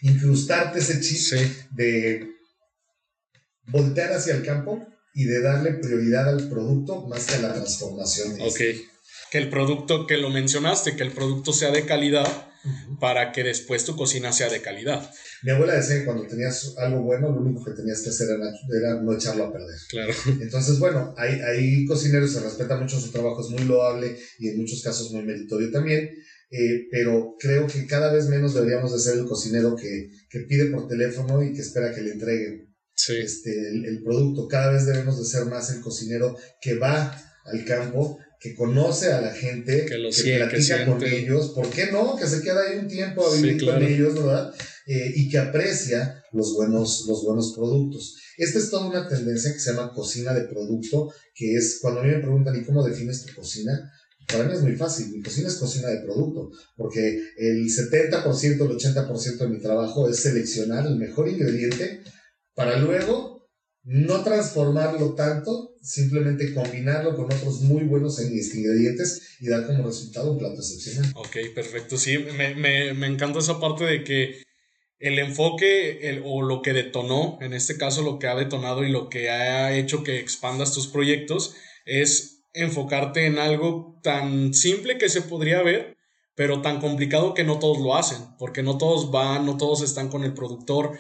incrustarte 0.01 0.79
ese 0.79 1.01
chip 1.01 1.37
de 1.73 2.27
voltear 3.67 4.15
hacia 4.15 4.35
el 4.35 4.43
campo 4.43 4.87
y 5.15 5.25
de 5.25 5.43
darle 5.43 5.75
prioridad 5.75 6.29
al 6.29 6.49
producto 6.49 7.07
más 7.07 7.27
que 7.27 7.35
a 7.35 7.41
la 7.41 7.55
transformación. 7.55 8.37
De 8.37 8.43
ok. 8.43 8.61
Que 9.31 9.39
el 9.39 9.51
producto, 9.51 10.07
que 10.07 10.17
lo 10.17 10.31
mencionaste, 10.31 10.97
que 10.97 11.03
el 11.03 11.13
producto 11.13 11.53
sea 11.53 11.71
de 11.71 11.85
calidad 11.85 12.48
para 13.01 13.33
que 13.33 13.45
después 13.45 13.85
tu 13.85 13.97
cocina 13.97 14.33
sea 14.33 14.49
de 14.49 14.61
calidad. 14.61 15.11
Mi 15.43 15.53
abuela 15.53 15.75
decía 15.75 15.99
que 15.99 16.05
cuando 16.05 16.27
tenías 16.27 16.75
algo 16.79 17.03
bueno, 17.03 17.31
lo 17.31 17.41
único 17.41 17.65
que 17.65 17.73
tenías 17.73 18.03
que 18.03 18.11
hacer 18.11 18.29
era, 18.31 19.01
no 19.01 19.15
echarlo 19.15 19.45
a 19.45 19.53
perder. 19.53 19.77
Claro. 19.89 20.13
Entonces, 20.41 20.79
bueno, 20.79 21.15
hay, 21.17 21.41
hay 21.41 21.87
cocineros, 21.87 22.33
se 22.33 22.41
respeta 22.41 22.77
mucho 22.77 23.01
su 23.01 23.11
trabajo, 23.11 23.41
es 23.41 23.51
muy 23.51 23.65
loable 23.65 24.17
y 24.39 24.49
en 24.49 24.59
muchos 24.59 24.83
casos 24.83 25.13
muy 25.13 25.23
meritorio 25.23 25.71
también. 25.71 26.11
Eh, 26.51 26.89
pero 26.91 27.37
creo 27.39 27.67
que 27.67 27.87
cada 27.87 28.11
vez 28.13 28.27
menos 28.29 28.55
deberíamos 28.55 28.93
de 28.93 28.99
ser 28.99 29.19
el 29.19 29.27
cocinero 29.27 29.77
que, 29.77 30.11
que 30.31 30.41
pide 30.41 30.71
por 30.71 30.89
teléfono 30.89 31.43
y 31.43 31.53
que 31.53 31.61
espera 31.61 31.95
que 31.95 32.01
le 32.01 32.13
entreguen 32.13 32.69
este, 33.09 33.71
el, 33.71 34.03
producto. 34.03 34.49
Cada 34.49 34.73
vez 34.73 34.87
debemos 34.87 35.19
de 35.19 35.25
ser 35.25 35.47
más 35.47 35.71
el 35.71 35.81
cocinero 35.81 36.37
que 36.61 36.75
va 36.75 37.17
al 37.45 37.65
campo, 37.65 38.19
que 38.41 38.55
conoce 38.55 39.13
a 39.13 39.21
la 39.21 39.33
gente, 39.33 39.85
que, 39.85 39.99
lo 39.99 40.11
que 40.11 40.37
platica 40.37 40.87
con 40.87 41.03
ellos, 41.05 41.51
¿por 41.51 41.69
qué 41.71 41.91
no? 41.91 42.17
Que 42.17 42.27
se 42.27 42.41
queda 42.41 42.61
ahí 42.63 42.79
un 42.79 42.87
tiempo 42.87 43.27
a 43.27 43.35
vivir 43.35 43.65
con 43.65 43.83
ellos, 43.83 44.15
¿verdad? 44.15 44.55
Eh, 44.87 45.13
y 45.17 45.29
que 45.29 45.39
aprecia 45.39 46.23
los 46.33 46.55
buenos, 46.55 47.05
los 47.09 47.25
buenos 47.25 47.53
productos. 47.55 48.17
Esta 48.37 48.59
es 48.59 48.71
toda 48.71 48.87
una 48.87 49.09
tendencia 49.09 49.53
que 49.53 49.59
se 49.59 49.73
llama 49.73 49.93
cocina 49.93 50.33
de 50.33 50.47
producto, 50.47 51.13
que 51.35 51.57
es 51.57 51.79
cuando 51.83 52.01
a 52.01 52.05
mí 52.05 52.11
me 52.11 52.21
preguntan, 52.21 52.57
¿y 52.57 52.65
cómo 52.65 52.87
defines 52.87 53.25
tu 53.25 53.35
cocina? 53.35 53.73
Para 54.29 54.45
mí 54.45 54.53
es 54.53 54.63
muy 54.63 54.77
fácil, 54.77 55.11
mi 55.11 55.21
cocina 55.21 55.49
es 55.49 55.57
cocina 55.57 55.89
de 55.89 56.03
producto, 56.03 56.51
porque 56.77 57.21
el 57.39 57.65
70%, 57.65 58.23
el 58.45 58.59
80% 58.59 59.39
de 59.39 59.49
mi 59.49 59.61
trabajo 59.61 60.09
es 60.09 60.21
seleccionar 60.21 60.87
el 60.87 60.97
mejor 60.97 61.29
ingrediente 61.29 62.03
para 62.55 62.79
luego 62.79 63.28
no 63.85 64.23
transformarlo 64.23 65.15
tanto, 65.15 65.77
simplemente 65.83 66.53
combinarlo 66.53 67.17
con 67.17 67.27
otros 67.27 67.61
muy 67.63 67.85
buenos 67.85 68.21
ingredientes 68.21 69.37
y 69.41 69.49
dar 69.49 69.67
como 69.67 69.87
resultado 69.87 70.33
un 70.33 70.39
plato 70.39 70.57
excepcional. 70.57 71.13
Ok, 71.15 71.37
perfecto. 71.55 71.97
Sí, 71.97 72.19
me, 72.37 72.55
me, 72.55 72.93
me 72.93 73.07
encanta 73.07 73.39
esa 73.39 73.61
parte 73.61 73.85
de 73.85 74.05
que 74.05 74.43
el 74.99 75.19
enfoque 75.19 76.09
el, 76.09 76.23
o 76.25 76.43
lo 76.43 76.61
que 76.61 76.73
detonó, 76.73 77.39
en 77.41 77.53
este 77.53 77.77
caso 77.77 78.03
lo 78.03 78.19
que 78.19 78.27
ha 78.27 78.35
detonado 78.35 78.85
y 78.85 78.91
lo 78.91 79.09
que 79.09 79.31
ha 79.31 79.77
hecho 79.77 80.03
que 80.03 80.19
expandas 80.19 80.75
tus 80.75 80.89
proyectos 80.89 81.55
es 81.87 82.43
enfocarte 82.53 83.27
en 83.27 83.39
algo 83.39 83.99
tan 84.03 84.53
simple 84.55 84.99
que 84.99 85.09
se 85.09 85.23
podría 85.23 85.63
ver, 85.63 85.97
pero 86.35 86.63
tan 86.63 86.81
complicado 86.81 87.35
que 87.35 87.45
no 87.45 87.59
todos 87.59 87.79
lo 87.79 87.97
hacen, 87.97 88.19
porque 88.39 88.63
no 88.63 88.79
todos 88.79 89.11
van, 89.11 89.47
no 89.47 89.57
todos 89.57 89.83
están 89.83 90.09
con 90.09 90.25
el 90.25 90.35
productor, 90.35 90.99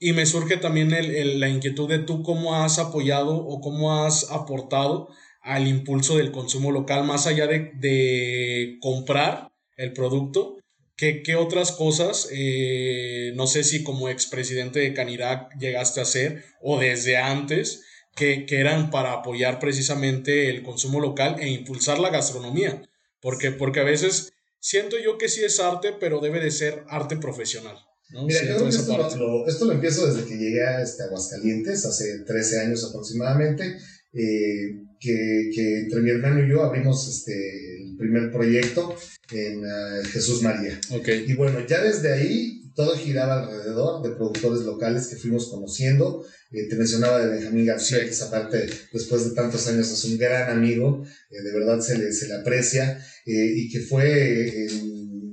y 0.00 0.14
me 0.14 0.24
surge 0.24 0.56
también 0.56 0.90
la 1.38 1.48
inquietud 1.48 1.86
de 1.86 1.98
tú 1.98 2.22
cómo 2.22 2.54
has 2.54 2.78
apoyado 2.78 3.36
o 3.36 3.60
cómo 3.60 4.02
has 4.02 4.30
aportado 4.30 5.10
al 5.42 5.68
impulso 5.68 6.16
del 6.16 6.32
consumo 6.32 6.72
local, 6.72 7.04
más 7.04 7.26
allá 7.26 7.46
de, 7.46 8.78
comprar 8.80 9.52
el 9.76 9.92
producto, 9.92 10.56
¿qué, 10.96 11.22
qué 11.22 11.36
otras 11.36 11.72
cosas, 11.72 12.28
eh, 12.32 13.32
no 13.34 13.46
sé 13.46 13.62
si 13.62 13.84
como 13.84 14.08
expresidente 14.08 14.80
de 14.80 14.94
Canirac 14.94 15.54
llegaste 15.58 16.00
a 16.00 16.04
hacer 16.04 16.44
o 16.62 16.78
desde 16.78 17.18
antes, 17.18 17.84
que, 18.16 18.46
que, 18.46 18.58
eran 18.58 18.90
para 18.90 19.12
apoyar 19.12 19.58
precisamente 19.60 20.48
el 20.48 20.62
consumo 20.62 21.00
local 21.00 21.36
e 21.40 21.48
impulsar 21.48 21.98
la 21.98 22.10
gastronomía? 22.10 22.82
Porque, 23.20 23.50
porque 23.50 23.80
a 23.80 23.84
veces 23.84 24.32
siento 24.60 24.98
yo 24.98 25.18
que 25.18 25.28
sí 25.28 25.44
es 25.44 25.60
arte, 25.60 25.92
pero 25.92 26.20
debe 26.20 26.40
de 26.40 26.50
ser 26.50 26.84
arte 26.88 27.16
profesional. 27.16 27.78
Mira, 28.12 28.44
yo 28.44 28.68
esto 28.68 28.96
lo, 29.16 29.46
esto 29.46 29.64
lo, 29.66 29.72
empiezo 29.72 30.06
desde 30.06 30.28
que 30.28 30.36
llegué 30.36 30.66
a 30.66 30.82
este, 30.82 31.04
Aguascalientes, 31.04 31.84
hace 31.84 32.20
13 32.26 32.60
años 32.60 32.84
aproximadamente, 32.84 33.78
eh, 34.12 34.82
que, 34.98 35.50
que, 35.54 35.80
entre 35.82 36.00
mi 36.00 36.10
hermano 36.10 36.44
y 36.44 36.50
yo 36.50 36.62
abrimos 36.62 37.08
este, 37.08 37.82
el 37.82 37.96
primer 37.96 38.32
proyecto 38.32 38.94
en 39.30 39.64
uh, 39.64 40.04
Jesús 40.10 40.42
María. 40.42 40.78
Okay. 40.90 41.24
Y 41.26 41.34
bueno, 41.34 41.64
ya 41.66 41.82
desde 41.82 42.12
ahí 42.12 42.72
todo 42.74 42.96
giraba 42.96 43.44
alrededor 43.44 44.02
de 44.02 44.16
productores 44.16 44.62
locales 44.62 45.06
que 45.06 45.16
fuimos 45.16 45.48
conociendo. 45.48 46.24
Eh, 46.50 46.68
te 46.68 46.76
mencionaba 46.76 47.24
de 47.24 47.36
Benjamín 47.36 47.66
García, 47.66 48.00
que 48.00 48.10
es 48.10 48.22
aparte, 48.22 48.68
después 48.92 49.28
de 49.28 49.34
tantos 49.36 49.68
años, 49.68 49.90
es 49.90 50.04
un 50.04 50.18
gran 50.18 50.50
amigo, 50.50 51.04
eh, 51.30 51.42
de 51.42 51.52
verdad 51.52 51.80
se 51.80 51.96
le, 51.96 52.12
se 52.12 52.26
le 52.26 52.34
aprecia, 52.34 53.00
y 53.24 53.70
que 53.70 53.80
fue 53.80 54.66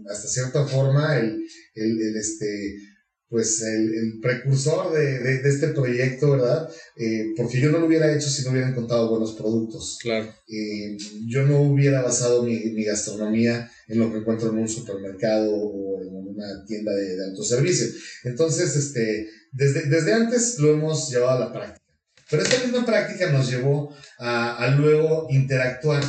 hasta 0.09 0.27
cierta 0.27 0.65
forma 0.65 1.17
el, 1.17 1.43
el, 1.75 2.15
este, 2.15 2.77
pues 3.29 3.61
el, 3.61 4.19
precursor 4.21 4.93
de, 4.93 5.19
de, 5.19 5.49
este 5.49 5.69
proyecto, 5.69 6.31
¿verdad? 6.31 6.69
Eh, 6.95 7.33
porque 7.35 7.59
yo 7.59 7.71
no 7.71 7.79
lo 7.79 7.87
hubiera 7.87 8.13
hecho 8.13 8.29
si 8.29 8.43
no 8.43 8.51
hubieran 8.51 8.73
contado 8.73 9.09
buenos 9.09 9.33
productos. 9.33 9.97
Claro. 10.01 10.33
Eh, 10.47 10.97
yo 11.27 11.43
no 11.43 11.61
hubiera 11.61 12.01
basado 12.01 12.43
mi, 12.43 12.57
mi, 12.71 12.85
gastronomía 12.85 13.69
en 13.87 13.99
lo 13.99 14.11
que 14.11 14.19
encuentro 14.19 14.49
en 14.49 14.59
un 14.59 14.69
supermercado 14.69 15.53
o 15.53 16.01
en 16.01 16.15
una 16.35 16.65
tienda 16.65 16.93
de, 16.93 17.17
de 17.17 17.25
autoservicio. 17.25 17.87
Entonces, 18.23 18.75
este, 18.75 19.29
desde, 19.51 19.89
desde 19.89 20.13
antes 20.13 20.57
lo 20.59 20.71
hemos 20.73 21.09
llevado 21.09 21.43
a 21.43 21.47
la 21.47 21.53
práctica. 21.53 21.85
Pero 22.29 22.43
esta 22.43 22.63
misma 22.63 22.85
práctica 22.85 23.31
nos 23.31 23.49
llevó 23.49 23.93
a, 24.19 24.57
a 24.57 24.75
luego 24.75 25.27
interactuar 25.29 26.03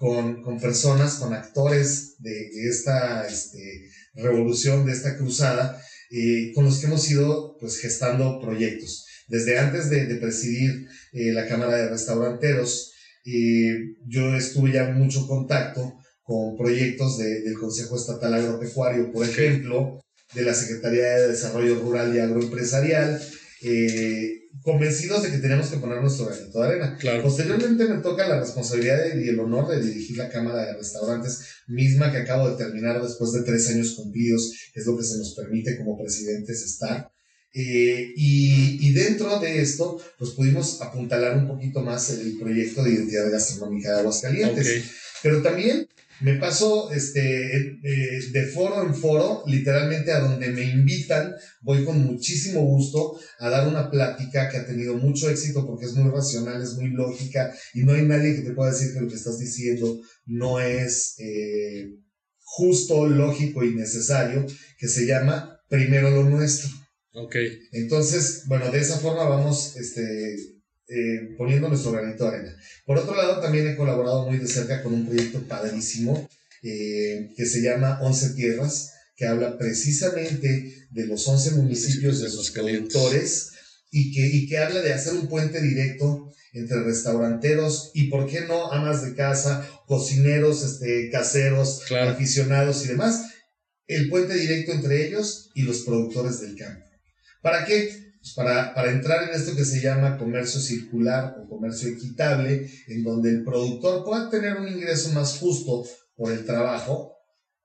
con, 0.00 0.42
con, 0.42 0.58
personas, 0.58 1.16
con 1.16 1.34
actores 1.34 2.16
de, 2.20 2.30
de 2.30 2.68
esta 2.70 3.26
este, 3.26 3.90
revolución, 4.14 4.86
de 4.86 4.92
esta 4.92 5.18
cruzada, 5.18 5.78
eh, 6.10 6.52
con 6.54 6.64
los 6.64 6.78
que 6.78 6.86
hemos 6.86 7.08
ido 7.10 7.58
pues, 7.60 7.78
gestando 7.78 8.40
proyectos. 8.40 9.04
Desde 9.28 9.58
antes 9.58 9.90
de, 9.90 10.06
de 10.06 10.14
presidir 10.14 10.88
eh, 11.12 11.32
la 11.32 11.46
Cámara 11.46 11.76
de 11.76 11.90
Restauranteros, 11.90 12.94
eh, 13.26 13.94
yo 14.06 14.34
estuve 14.34 14.72
ya 14.72 14.88
en 14.88 14.94
mucho 14.94 15.28
contacto 15.28 15.98
con 16.22 16.56
proyectos 16.56 17.18
de, 17.18 17.42
del 17.42 17.58
Consejo 17.58 17.96
Estatal 17.96 18.32
Agropecuario, 18.32 19.12
por 19.12 19.26
ejemplo, 19.26 20.00
de 20.32 20.42
la 20.42 20.54
Secretaría 20.54 21.04
de 21.10 21.28
Desarrollo 21.28 21.78
Rural 21.78 22.16
y 22.16 22.20
Agroempresarial, 22.20 23.20
eh, 23.62 24.39
convencidos 24.62 25.22
de 25.22 25.30
que 25.30 25.38
tenemos 25.38 25.68
que 25.68 25.78
poner 25.78 26.00
nuestro 26.00 26.26
granito 26.26 26.60
de 26.60 26.66
arena. 26.66 26.98
Posteriormente 27.22 27.84
me 27.86 28.02
toca 28.02 28.28
la 28.28 28.40
responsabilidad 28.40 29.14
y 29.16 29.28
el 29.28 29.40
honor 29.40 29.68
de 29.68 29.82
dirigir 29.82 30.16
la 30.18 30.28
Cámara 30.28 30.66
de 30.66 30.74
Restaurantes, 30.74 31.40
misma 31.66 32.10
que 32.10 32.18
acabo 32.18 32.50
de 32.50 32.56
terminar 32.62 33.02
después 33.02 33.32
de 33.32 33.42
tres 33.42 33.68
años 33.70 33.94
cumplidos, 33.94 34.52
es 34.74 34.86
lo 34.86 34.96
que 34.96 35.04
se 35.04 35.18
nos 35.18 35.34
permite 35.34 35.78
como 35.78 35.98
presidentes 35.98 36.62
estar. 36.62 37.10
Eh, 37.52 38.12
y, 38.16 38.92
dentro 38.92 39.40
de 39.40 39.60
esto, 39.60 40.00
pues 40.18 40.30
pudimos 40.32 40.80
apuntalar 40.82 41.36
un 41.36 41.48
poquito 41.48 41.80
más 41.80 42.10
el 42.10 42.38
proyecto 42.38 42.84
de 42.84 42.92
identidad 42.92 43.30
gastronómica 43.30 43.92
de 43.92 44.00
Aguascalientes. 44.00 44.84
Pero 45.22 45.42
también 45.42 45.88
me 46.20 46.34
paso 46.34 46.90
este, 46.92 47.56
eh, 47.56 48.20
de 48.32 48.46
foro 48.46 48.82
en 48.82 48.94
foro, 48.94 49.42
literalmente 49.46 50.12
a 50.12 50.20
donde 50.20 50.50
me 50.50 50.62
invitan, 50.62 51.34
voy 51.62 51.84
con 51.84 52.04
muchísimo 52.04 52.62
gusto 52.62 53.18
a 53.38 53.48
dar 53.48 53.66
una 53.66 53.90
plática 53.90 54.48
que 54.48 54.58
ha 54.58 54.66
tenido 54.66 54.96
mucho 54.96 55.30
éxito 55.30 55.66
porque 55.66 55.86
es 55.86 55.94
muy 55.94 56.10
racional, 56.10 56.62
es 56.62 56.74
muy 56.74 56.90
lógica 56.90 57.54
y 57.74 57.84
no 57.84 57.92
hay 57.92 58.02
nadie 58.02 58.36
que 58.36 58.42
te 58.42 58.52
pueda 58.52 58.70
decir 58.70 58.92
que 58.92 59.00
lo 59.00 59.08
que 59.08 59.16
estás 59.16 59.38
diciendo 59.38 60.00
no 60.26 60.60
es 60.60 61.14
eh, 61.18 61.90
justo, 62.42 63.06
lógico 63.06 63.64
y 63.64 63.74
necesario, 63.74 64.44
que 64.78 64.88
se 64.88 65.06
llama 65.06 65.60
primero 65.68 66.10
lo 66.10 66.24
nuestro. 66.24 66.68
Ok. 67.12 67.36
Entonces, 67.72 68.44
bueno, 68.46 68.70
de 68.70 68.80
esa 68.80 68.98
forma 68.98 69.24
vamos 69.24 69.76
este, 69.76 70.36
eh, 70.90 71.34
poniendo 71.38 71.68
nuestro 71.68 71.92
granito 71.92 72.24
de 72.24 72.36
arena. 72.36 72.56
Por 72.84 72.98
otro 72.98 73.14
lado, 73.14 73.40
también 73.40 73.68
he 73.68 73.76
colaborado 73.76 74.26
muy 74.26 74.38
de 74.38 74.48
cerca 74.48 74.82
con 74.82 74.92
un 74.92 75.06
proyecto 75.06 75.40
padrísimo 75.46 76.28
eh, 76.62 77.30
que 77.36 77.46
se 77.46 77.62
llama 77.62 78.00
Once 78.02 78.30
Tierras, 78.34 78.92
que 79.14 79.26
habla 79.26 79.56
precisamente 79.56 80.86
de 80.90 81.06
los 81.06 81.28
11 81.28 81.52
municipios 81.52 82.20
de 82.20 82.28
sus 82.28 82.50
productores 82.50 83.52
y 83.90 84.12
que, 84.12 84.26
y 84.26 84.48
que 84.48 84.58
habla 84.58 84.80
de 84.80 84.92
hacer 84.92 85.14
un 85.14 85.28
puente 85.28 85.60
directo 85.60 86.32
entre 86.52 86.82
restauranteros 86.82 87.92
y, 87.94 88.08
¿por 88.08 88.26
qué 88.26 88.40
no?, 88.40 88.72
amas 88.72 89.04
de 89.04 89.14
casa, 89.14 89.68
cocineros, 89.86 90.64
este, 90.64 91.08
caseros, 91.10 91.82
aficionados 91.92 92.84
y 92.84 92.88
demás, 92.88 93.26
el 93.86 94.08
puente 94.08 94.34
directo 94.34 94.72
entre 94.72 95.06
ellos 95.06 95.50
y 95.54 95.62
los 95.62 95.82
productores 95.82 96.40
del 96.40 96.56
campo. 96.56 96.84
¿Para 97.42 97.64
qué? 97.64 98.09
Pues 98.20 98.34
para, 98.34 98.74
para, 98.74 98.92
entrar 98.92 99.28
en 99.28 99.34
esto 99.34 99.56
que 99.56 99.64
se 99.64 99.80
llama 99.80 100.18
comercio 100.18 100.60
circular 100.60 101.36
o 101.38 101.48
comercio 101.48 101.88
equitable, 101.88 102.68
en 102.88 103.02
donde 103.02 103.30
el 103.30 103.44
productor 103.44 104.04
pueda 104.04 104.28
tener 104.28 104.58
un 104.58 104.68
ingreso 104.68 105.10
más 105.12 105.38
justo 105.38 105.84
por 106.16 106.30
el 106.30 106.44
trabajo 106.44 107.16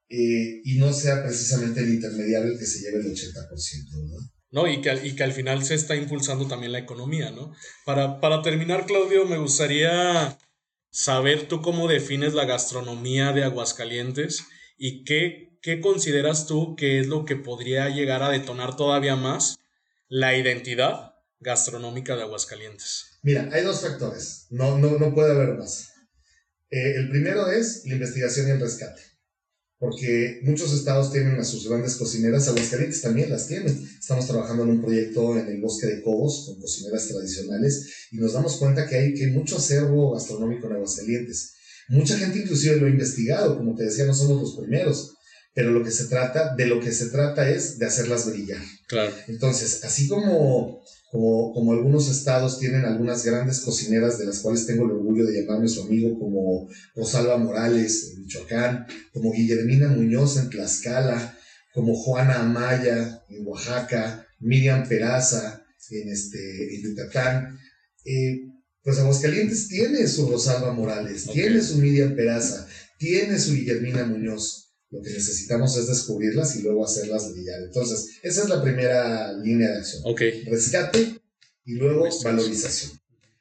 eh, 0.08 0.62
y 0.64 0.78
no 0.78 0.94
sea 0.94 1.24
precisamente 1.24 1.82
el 1.82 1.96
intermediario 1.96 2.54
el 2.54 2.58
que 2.58 2.66
se 2.66 2.80
lleve 2.80 3.00
el 3.00 3.14
80%, 3.14 3.32
¿verdad? 4.02 4.26
¿no? 4.52 4.68
Y 4.70 4.80
que, 4.80 4.94
y 5.06 5.16
que 5.16 5.24
al 5.24 5.34
final 5.34 5.66
se 5.66 5.76
está 5.76 5.98
impulsando 5.98 6.48
también 6.48 6.72
la 6.72 6.80
economía, 6.80 7.32
¿no? 7.32 7.54
Para, 7.86 8.22
para 8.22 8.42
terminar, 8.42 8.86
Claudio, 8.86 9.26
me 9.26 9.38
gustaría 9.38 10.38
saber 10.90 11.50
tú 11.50 11.62
cómo 11.62 11.90
defines 11.90 12.34
la 12.34 12.46
gastronomía 12.46 13.34
de 13.34 13.44
Aguascalientes 13.44 14.46
y 14.78 15.04
qué, 15.04 15.58
qué 15.62 15.82
consideras 15.82 16.48
tú 16.48 16.78
que 16.78 17.02
es 17.02 17.08
lo 17.08 17.26
que 17.26 17.36
podría 17.36 17.90
llegar 17.90 18.24
a 18.24 18.30
detonar 18.30 18.78
todavía 18.78 19.18
más 19.18 19.58
la 20.08 20.38
identidad 20.38 21.14
gastronómica 21.40 22.16
de 22.16 22.24
Aguascalientes? 22.24 23.06
Mira, 23.24 23.50
hay 23.52 23.64
dos 23.64 23.82
factores, 23.82 24.48
no, 24.50 24.78
no, 24.78 24.98
no 25.00 25.14
puede 25.14 25.32
haber 25.32 25.58
más. 25.58 25.90
Eh, 26.70 26.96
el 26.96 27.10
primero 27.10 27.50
es 27.50 27.84
la 27.86 27.94
investigación 27.94 28.48
y 28.48 28.52
el 28.52 28.60
rescate, 28.60 29.02
porque 29.78 30.42
muchos 30.44 30.74
estados 30.74 31.12
tienen 31.12 31.40
a 31.40 31.44
sus 31.44 31.68
grandes 31.68 31.96
cocineras, 31.96 32.48
Aguascalientes 32.48 33.02
también 33.02 33.30
las 33.30 33.48
tienen. 33.48 33.88
Estamos 34.00 34.28
trabajando 34.28 34.64
en 34.64 34.70
un 34.70 34.82
proyecto 34.82 35.38
en 35.38 35.48
el 35.48 35.62
bosque 35.62 35.88
de 35.88 36.02
Cobos 36.02 36.46
con 36.46 36.60
cocineras 36.60 37.08
tradicionales 37.08 38.08
y 38.12 38.18
nos 38.18 38.34
damos 38.34 38.58
cuenta 38.58 38.88
que 38.88 38.96
hay, 38.98 39.14
que 39.14 39.28
mucho 39.28 39.58
acervo 39.58 40.14
gastronómico 40.14 40.68
en 40.68 40.74
Aguascalientes. 40.74 41.54
Mucha 41.88 42.18
gente 42.18 42.40
inclusive 42.40 42.78
lo 42.78 42.88
ha 42.88 42.90
investigado, 42.90 43.58
como 43.58 43.76
te 43.76 43.84
decía, 43.84 44.06
no 44.06 44.14
somos 44.14 44.42
los 44.42 44.58
primeros 44.58 45.15
pero 45.56 45.72
lo 45.72 45.84
que 45.84 45.90
se 45.90 46.06
trata, 46.06 46.54
de 46.54 46.68
lo 46.68 46.82
que 46.82 46.92
se 46.92 47.08
trata 47.08 47.50
es 47.50 47.80
de 47.80 47.86
hacerlas 47.86 48.30
brillar. 48.30 48.62
Claro. 48.88 49.14
Entonces, 49.30 49.86
así 49.86 50.10
como, 50.10 50.84
como, 51.10 51.54
como, 51.54 51.72
algunos 51.72 52.10
estados 52.10 52.60
tienen 52.60 52.84
algunas 52.84 53.24
grandes 53.24 53.62
cocineras 53.62 54.20
de 54.20 54.26
las 54.26 54.40
cuales 54.40 54.68
tengo 54.68 54.84
el 54.84 54.92
orgullo 54.92 55.26
de 55.26 55.42
llamarme 55.42 55.70
su 55.70 55.84
amigo, 55.84 56.20
como 56.20 56.68
Rosalba 56.94 57.38
Morales 57.38 58.12
en 58.12 58.24
Michoacán, 58.24 58.86
como 59.14 59.32
Guillermina 59.32 59.88
Muñoz 59.88 60.36
en 60.36 60.50
Tlaxcala, 60.50 61.38
como 61.74 61.96
Juana 61.96 62.42
Amaya 62.42 63.24
en 63.30 63.48
Oaxaca, 63.48 64.28
Miriam 64.40 64.86
Peraza 64.88 65.64
en, 65.90 66.10
este, 66.10 66.76
en 66.76 66.82
Yucatán, 66.82 67.58
eh, 68.04 68.42
pues 68.84 69.00
Aguascalientes 69.00 69.70
tiene 69.70 70.06
su 70.08 70.30
Rosalba 70.30 70.74
Morales, 70.74 71.28
tiene 71.32 71.62
su 71.62 71.78
Miriam 71.78 72.14
Peraza, 72.14 72.68
tiene 73.00 73.40
su 73.40 73.54
Guillermina 73.54 74.06
Muñoz. 74.06 74.65
Lo 74.96 75.02
que 75.02 75.10
necesitamos 75.10 75.78
es 75.78 75.88
descubrirlas 75.88 76.56
y 76.56 76.62
luego 76.62 76.86
hacerlas 76.86 77.34
brillar. 77.34 77.62
Entonces, 77.64 78.12
esa 78.24 78.44
es 78.44 78.50
la 78.50 78.64
primera 78.64 79.34
línea 79.34 79.72
de 79.72 79.78
acción. 79.80 80.04
Rescate 80.46 81.22
y 81.66 81.74
luego 81.74 82.08
valorización. 82.24 82.98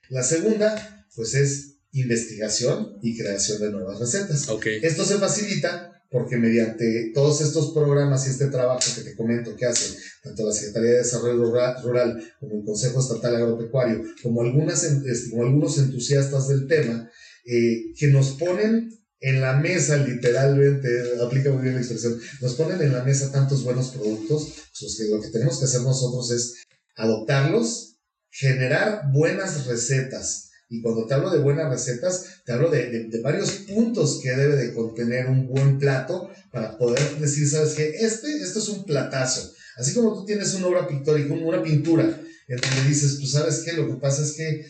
La 0.08 0.24
segunda, 0.24 1.06
pues 1.14 1.34
es 1.34 1.76
investigación 1.92 2.98
y 3.02 3.16
creación 3.16 3.60
de 3.60 3.70
nuevas 3.70 4.00
recetas. 4.00 4.48
Esto 4.82 5.04
se 5.04 5.18
facilita 5.18 5.92
porque 6.10 6.36
mediante 6.38 7.12
todos 7.14 7.40
estos 7.40 7.72
programas 7.72 8.26
y 8.26 8.30
este 8.30 8.46
trabajo 8.46 8.80
que 8.96 9.02
te 9.02 9.16
comento 9.16 9.54
que 9.56 9.66
hace 9.66 9.96
tanto 10.24 10.46
la 10.46 10.52
Secretaría 10.52 10.90
de 10.90 10.98
Desarrollo 10.98 11.44
Rural, 11.82 12.34
como 12.40 12.56
el 12.56 12.64
Consejo 12.64 12.98
Estatal 12.98 13.36
Agropecuario, 13.36 14.02
como, 14.24 14.42
algunas, 14.42 14.82
este, 14.82 15.30
como 15.30 15.44
algunos 15.44 15.78
entusiastas 15.78 16.48
del 16.48 16.66
tema, 16.66 17.08
eh, 17.46 17.92
que 17.96 18.08
nos 18.08 18.32
ponen 18.32 18.90
en 19.20 19.40
la 19.40 19.54
mesa, 19.54 19.96
literalmente, 19.96 20.88
aplica 21.22 21.50
muy 21.50 21.62
bien 21.62 21.74
la 21.74 21.80
expresión, 21.80 22.20
nos 22.40 22.54
ponen 22.54 22.80
en 22.82 22.92
la 22.92 23.02
mesa 23.02 23.32
tantos 23.32 23.64
buenos 23.64 23.88
productos, 23.88 24.52
pues 24.78 24.96
que 24.96 25.08
lo 25.08 25.20
que 25.20 25.28
tenemos 25.28 25.58
que 25.58 25.64
hacer 25.64 25.80
nosotros 25.80 26.30
es 26.30 26.64
adoptarlos, 26.96 27.96
generar 28.30 29.10
buenas 29.12 29.66
recetas. 29.66 30.50
Y 30.68 30.82
cuando 30.82 31.06
te 31.06 31.14
hablo 31.14 31.30
de 31.30 31.38
buenas 31.38 31.70
recetas, 31.70 32.42
te 32.44 32.52
hablo 32.52 32.70
de, 32.70 33.08
varios 33.22 33.50
puntos 33.68 34.20
que 34.22 34.30
debe 34.30 34.56
de 34.56 34.74
contener 34.74 35.26
un 35.26 35.46
buen 35.46 35.78
plato 35.78 36.30
para 36.50 36.76
poder 36.76 37.18
decir, 37.18 37.48
sabes 37.48 37.74
que 37.74 37.90
este, 37.90 38.38
esto 38.38 38.58
es 38.58 38.68
un 38.68 38.84
platazo. 38.84 39.52
Así 39.76 39.94
como 39.94 40.14
tú 40.14 40.24
tienes 40.24 40.52
una 40.54 40.68
obra 40.68 40.88
pictórica, 40.88 41.32
una 41.32 41.62
pintura, 41.62 42.04
en 42.48 42.56
donde 42.56 42.88
dices, 42.88 43.16
pues 43.18 43.32
sabes 43.32 43.62
qué, 43.64 43.72
lo 43.72 43.86
que 43.86 44.00
pasa 44.00 44.22
es 44.22 44.32
que 44.32 44.66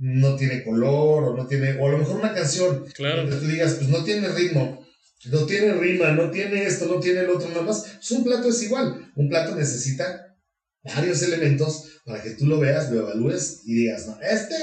no 0.00 0.34
tiene 0.34 0.64
color 0.64 1.24
o 1.24 1.36
no 1.36 1.46
tiene, 1.46 1.78
o 1.78 1.86
a 1.86 1.92
lo 1.92 1.98
mejor 1.98 2.16
una 2.16 2.34
canción, 2.34 2.84
claro. 2.94 3.28
tú 3.28 3.46
digas, 3.46 3.74
pues 3.74 3.90
no 3.90 4.02
tiene 4.02 4.28
ritmo, 4.28 4.84
no 5.26 5.44
tiene 5.44 5.74
rima, 5.74 6.12
no 6.12 6.30
tiene 6.30 6.64
esto, 6.64 6.86
no 6.86 6.98
tiene 6.98 7.20
el 7.20 7.30
otro, 7.30 7.48
nada 7.50 7.62
más. 7.62 7.84
Pues 7.96 8.10
un 8.12 8.24
plato 8.24 8.48
es 8.48 8.62
igual, 8.62 9.12
un 9.14 9.28
plato 9.28 9.54
necesita 9.54 10.38
varios 10.82 11.22
elementos 11.22 12.00
para 12.06 12.22
que 12.22 12.30
tú 12.30 12.46
lo 12.46 12.58
veas, 12.58 12.90
lo 12.90 13.00
evalúes 13.00 13.60
y 13.66 13.74
digas, 13.74 14.06
no, 14.06 14.18
este, 14.22 14.56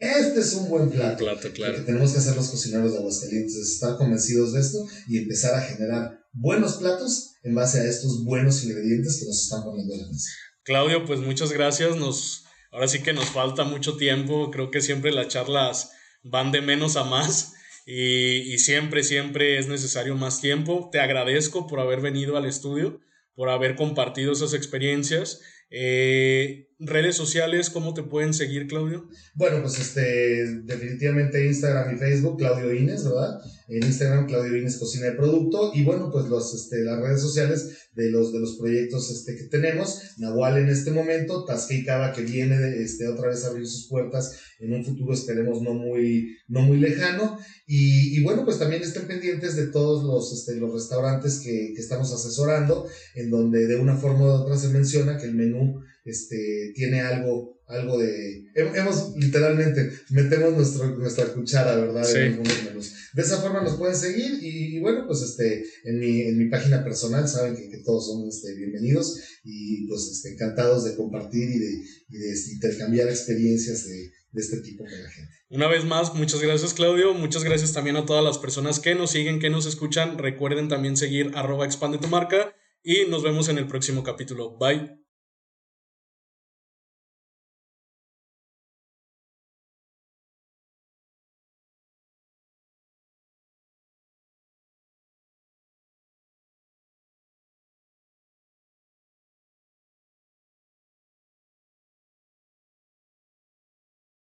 este 0.00 0.40
es 0.40 0.52
un 0.54 0.68
buen 0.68 0.90
plato. 0.90 1.18
plato 1.18 1.52
claro. 1.52 1.76
que 1.76 1.82
tenemos 1.82 2.12
que 2.12 2.18
hacer 2.18 2.34
los 2.34 2.48
cocineros 2.48 2.90
de 2.90 2.98
Aguascalientes, 2.98 3.54
es 3.54 3.70
estar 3.74 3.96
convencidos 3.96 4.52
de 4.52 4.60
esto 4.60 4.78
y 5.06 5.18
empezar 5.18 5.54
a 5.54 5.62
generar 5.62 6.18
buenos 6.32 6.78
platos 6.78 7.34
en 7.44 7.54
base 7.54 7.78
a 7.78 7.84
estos 7.84 8.24
buenos 8.24 8.64
ingredientes 8.64 9.20
que 9.20 9.26
nos 9.26 9.40
están 9.40 9.62
poniendo 9.62 9.94
en 9.94 10.02
la 10.02 10.08
mesa. 10.08 10.30
Claudio, 10.64 11.04
pues 11.04 11.20
muchas 11.20 11.52
gracias, 11.52 11.96
nos 11.96 12.44
Ahora 12.70 12.88
sí 12.88 13.02
que 13.02 13.12
nos 13.12 13.30
falta 13.30 13.64
mucho 13.64 13.96
tiempo, 13.96 14.50
creo 14.50 14.70
que 14.70 14.80
siempre 14.80 15.12
las 15.12 15.28
charlas 15.28 15.92
van 16.22 16.52
de 16.52 16.60
menos 16.60 16.96
a 16.96 17.04
más 17.04 17.54
y, 17.86 18.58
siempre, 18.58 19.02
siempre 19.02 19.58
es 19.58 19.66
necesario 19.66 20.14
más 20.16 20.40
tiempo. 20.40 20.88
Te 20.92 21.00
agradezco 21.00 21.66
por 21.66 21.80
haber 21.80 22.00
venido 22.00 22.36
al 22.36 22.46
estudio, 22.46 23.00
por 23.34 23.48
haber 23.48 23.74
compartido 23.74 24.32
esas 24.32 24.54
experiencias. 24.54 25.40
Eh, 25.70 26.69
redes 26.80 27.14
sociales, 27.14 27.70
¿cómo 27.70 27.94
te 27.94 28.02
pueden 28.02 28.32
seguir, 28.32 28.66
Claudio? 28.66 29.08
Bueno, 29.34 29.60
pues 29.62 29.78
este, 29.78 30.60
definitivamente 30.62 31.46
Instagram 31.46 31.94
y 31.94 31.98
Facebook, 31.98 32.38
Claudio 32.38 32.74
Ines, 32.74 33.04
¿verdad? 33.04 33.38
En 33.68 33.84
Instagram, 33.84 34.26
Claudio 34.26 34.56
Ines 34.56 34.78
Cocina 34.78 35.06
de 35.06 35.12
Producto. 35.12 35.72
Y 35.74 35.84
bueno, 35.84 36.10
pues 36.10 36.26
los, 36.26 36.54
este, 36.54 36.82
las 36.82 37.00
redes 37.00 37.20
sociales 37.20 37.88
de 37.94 38.10
los, 38.10 38.32
de 38.32 38.40
los 38.40 38.56
proyectos 38.56 39.10
este, 39.10 39.36
que 39.36 39.44
tenemos. 39.44 40.00
Nahual 40.18 40.58
en 40.58 40.68
este 40.68 40.90
momento, 40.90 41.44
Tasque 41.44 41.84
Cava 41.84 42.12
que 42.12 42.22
viene 42.22 42.58
de, 42.58 42.82
este, 42.82 43.06
otra 43.06 43.28
vez 43.28 43.44
a 43.44 43.48
abrir 43.48 43.66
sus 43.66 43.86
puertas 43.88 44.40
en 44.60 44.74
un 44.74 44.84
futuro 44.84 45.14
esperemos 45.14 45.62
no 45.62 45.74
muy, 45.74 46.36
no 46.48 46.62
muy 46.62 46.78
lejano. 46.78 47.38
Y, 47.66 48.18
y 48.18 48.22
bueno, 48.22 48.44
pues 48.44 48.58
también 48.58 48.82
estén 48.82 49.06
pendientes 49.06 49.56
de 49.56 49.68
todos 49.68 50.04
los, 50.04 50.32
este, 50.32 50.60
los 50.60 50.72
restaurantes 50.72 51.40
que, 51.40 51.72
que 51.74 51.80
estamos 51.80 52.12
asesorando, 52.12 52.86
en 53.14 53.30
donde 53.30 53.66
de 53.66 53.76
una 53.76 53.96
forma 53.96 54.24
u 54.24 54.28
otra 54.28 54.56
se 54.56 54.68
menciona 54.68 55.16
que 55.16 55.26
el 55.26 55.34
menú 55.34 55.80
este, 56.04 56.72
tiene 56.74 57.00
algo, 57.00 57.60
algo 57.66 57.98
de... 57.98 58.44
Hemos 58.54 59.14
literalmente, 59.16 59.90
metemos 60.10 60.54
nuestro, 60.54 60.98
nuestra 60.98 61.32
cuchara, 61.32 61.76
¿verdad? 61.76 62.16
En 62.16 62.32
algunos 62.32 62.64
menús. 62.64 62.92
De 63.12 63.22
esa 63.22 63.38
forma 63.38 63.62
nos 63.62 63.76
pueden 63.76 63.96
seguir 63.96 64.38
y, 64.40 64.80
bueno, 64.80 65.06
pues 65.06 65.22
este, 65.22 65.64
en 65.84 65.98
mi, 65.98 66.22
en 66.22 66.38
mi 66.38 66.48
página 66.48 66.82
personal 66.82 67.28
saben 67.28 67.56
que, 67.56 67.68
que 67.68 67.78
todos 67.78 68.06
son 68.06 68.28
este, 68.28 68.54
bienvenidos 68.54 69.20
y 69.44 69.86
pues 69.88 70.08
este, 70.12 70.32
encantados 70.32 70.84
de 70.84 70.96
compartir 70.96 71.48
y 71.50 71.58
de, 71.58 71.72
y 72.08 72.18
de 72.18 72.32
este, 72.32 72.52
intercambiar 72.52 73.08
experiencias 73.08 73.86
de, 73.86 74.10
de 74.32 74.40
este 74.40 74.58
tipo 74.58 74.84
con 74.84 75.02
la 75.02 75.10
gente. 75.10 75.32
Una 75.48 75.68
vez 75.68 75.84
más, 75.84 76.14
muchas 76.14 76.40
gracias 76.40 76.74
Claudio, 76.74 77.14
muchas 77.14 77.44
gracias 77.44 77.72
también 77.72 77.96
a 77.96 78.06
todas 78.06 78.24
las 78.24 78.38
personas 78.38 78.78
que 78.78 78.94
nos 78.94 79.10
siguen, 79.10 79.40
que 79.40 79.50
nos 79.50 79.66
escuchan. 79.66 80.18
Recuerden 80.18 80.68
también 80.68 80.96
seguir 80.96 81.32
arroba 81.34 81.66
expande 81.66 81.98
tu 81.98 82.08
marca 82.08 82.54
y 82.82 83.06
nos 83.08 83.22
vemos 83.22 83.48
en 83.48 83.58
el 83.58 83.66
próximo 83.66 84.02
capítulo. 84.02 84.56
Bye. 84.56 84.99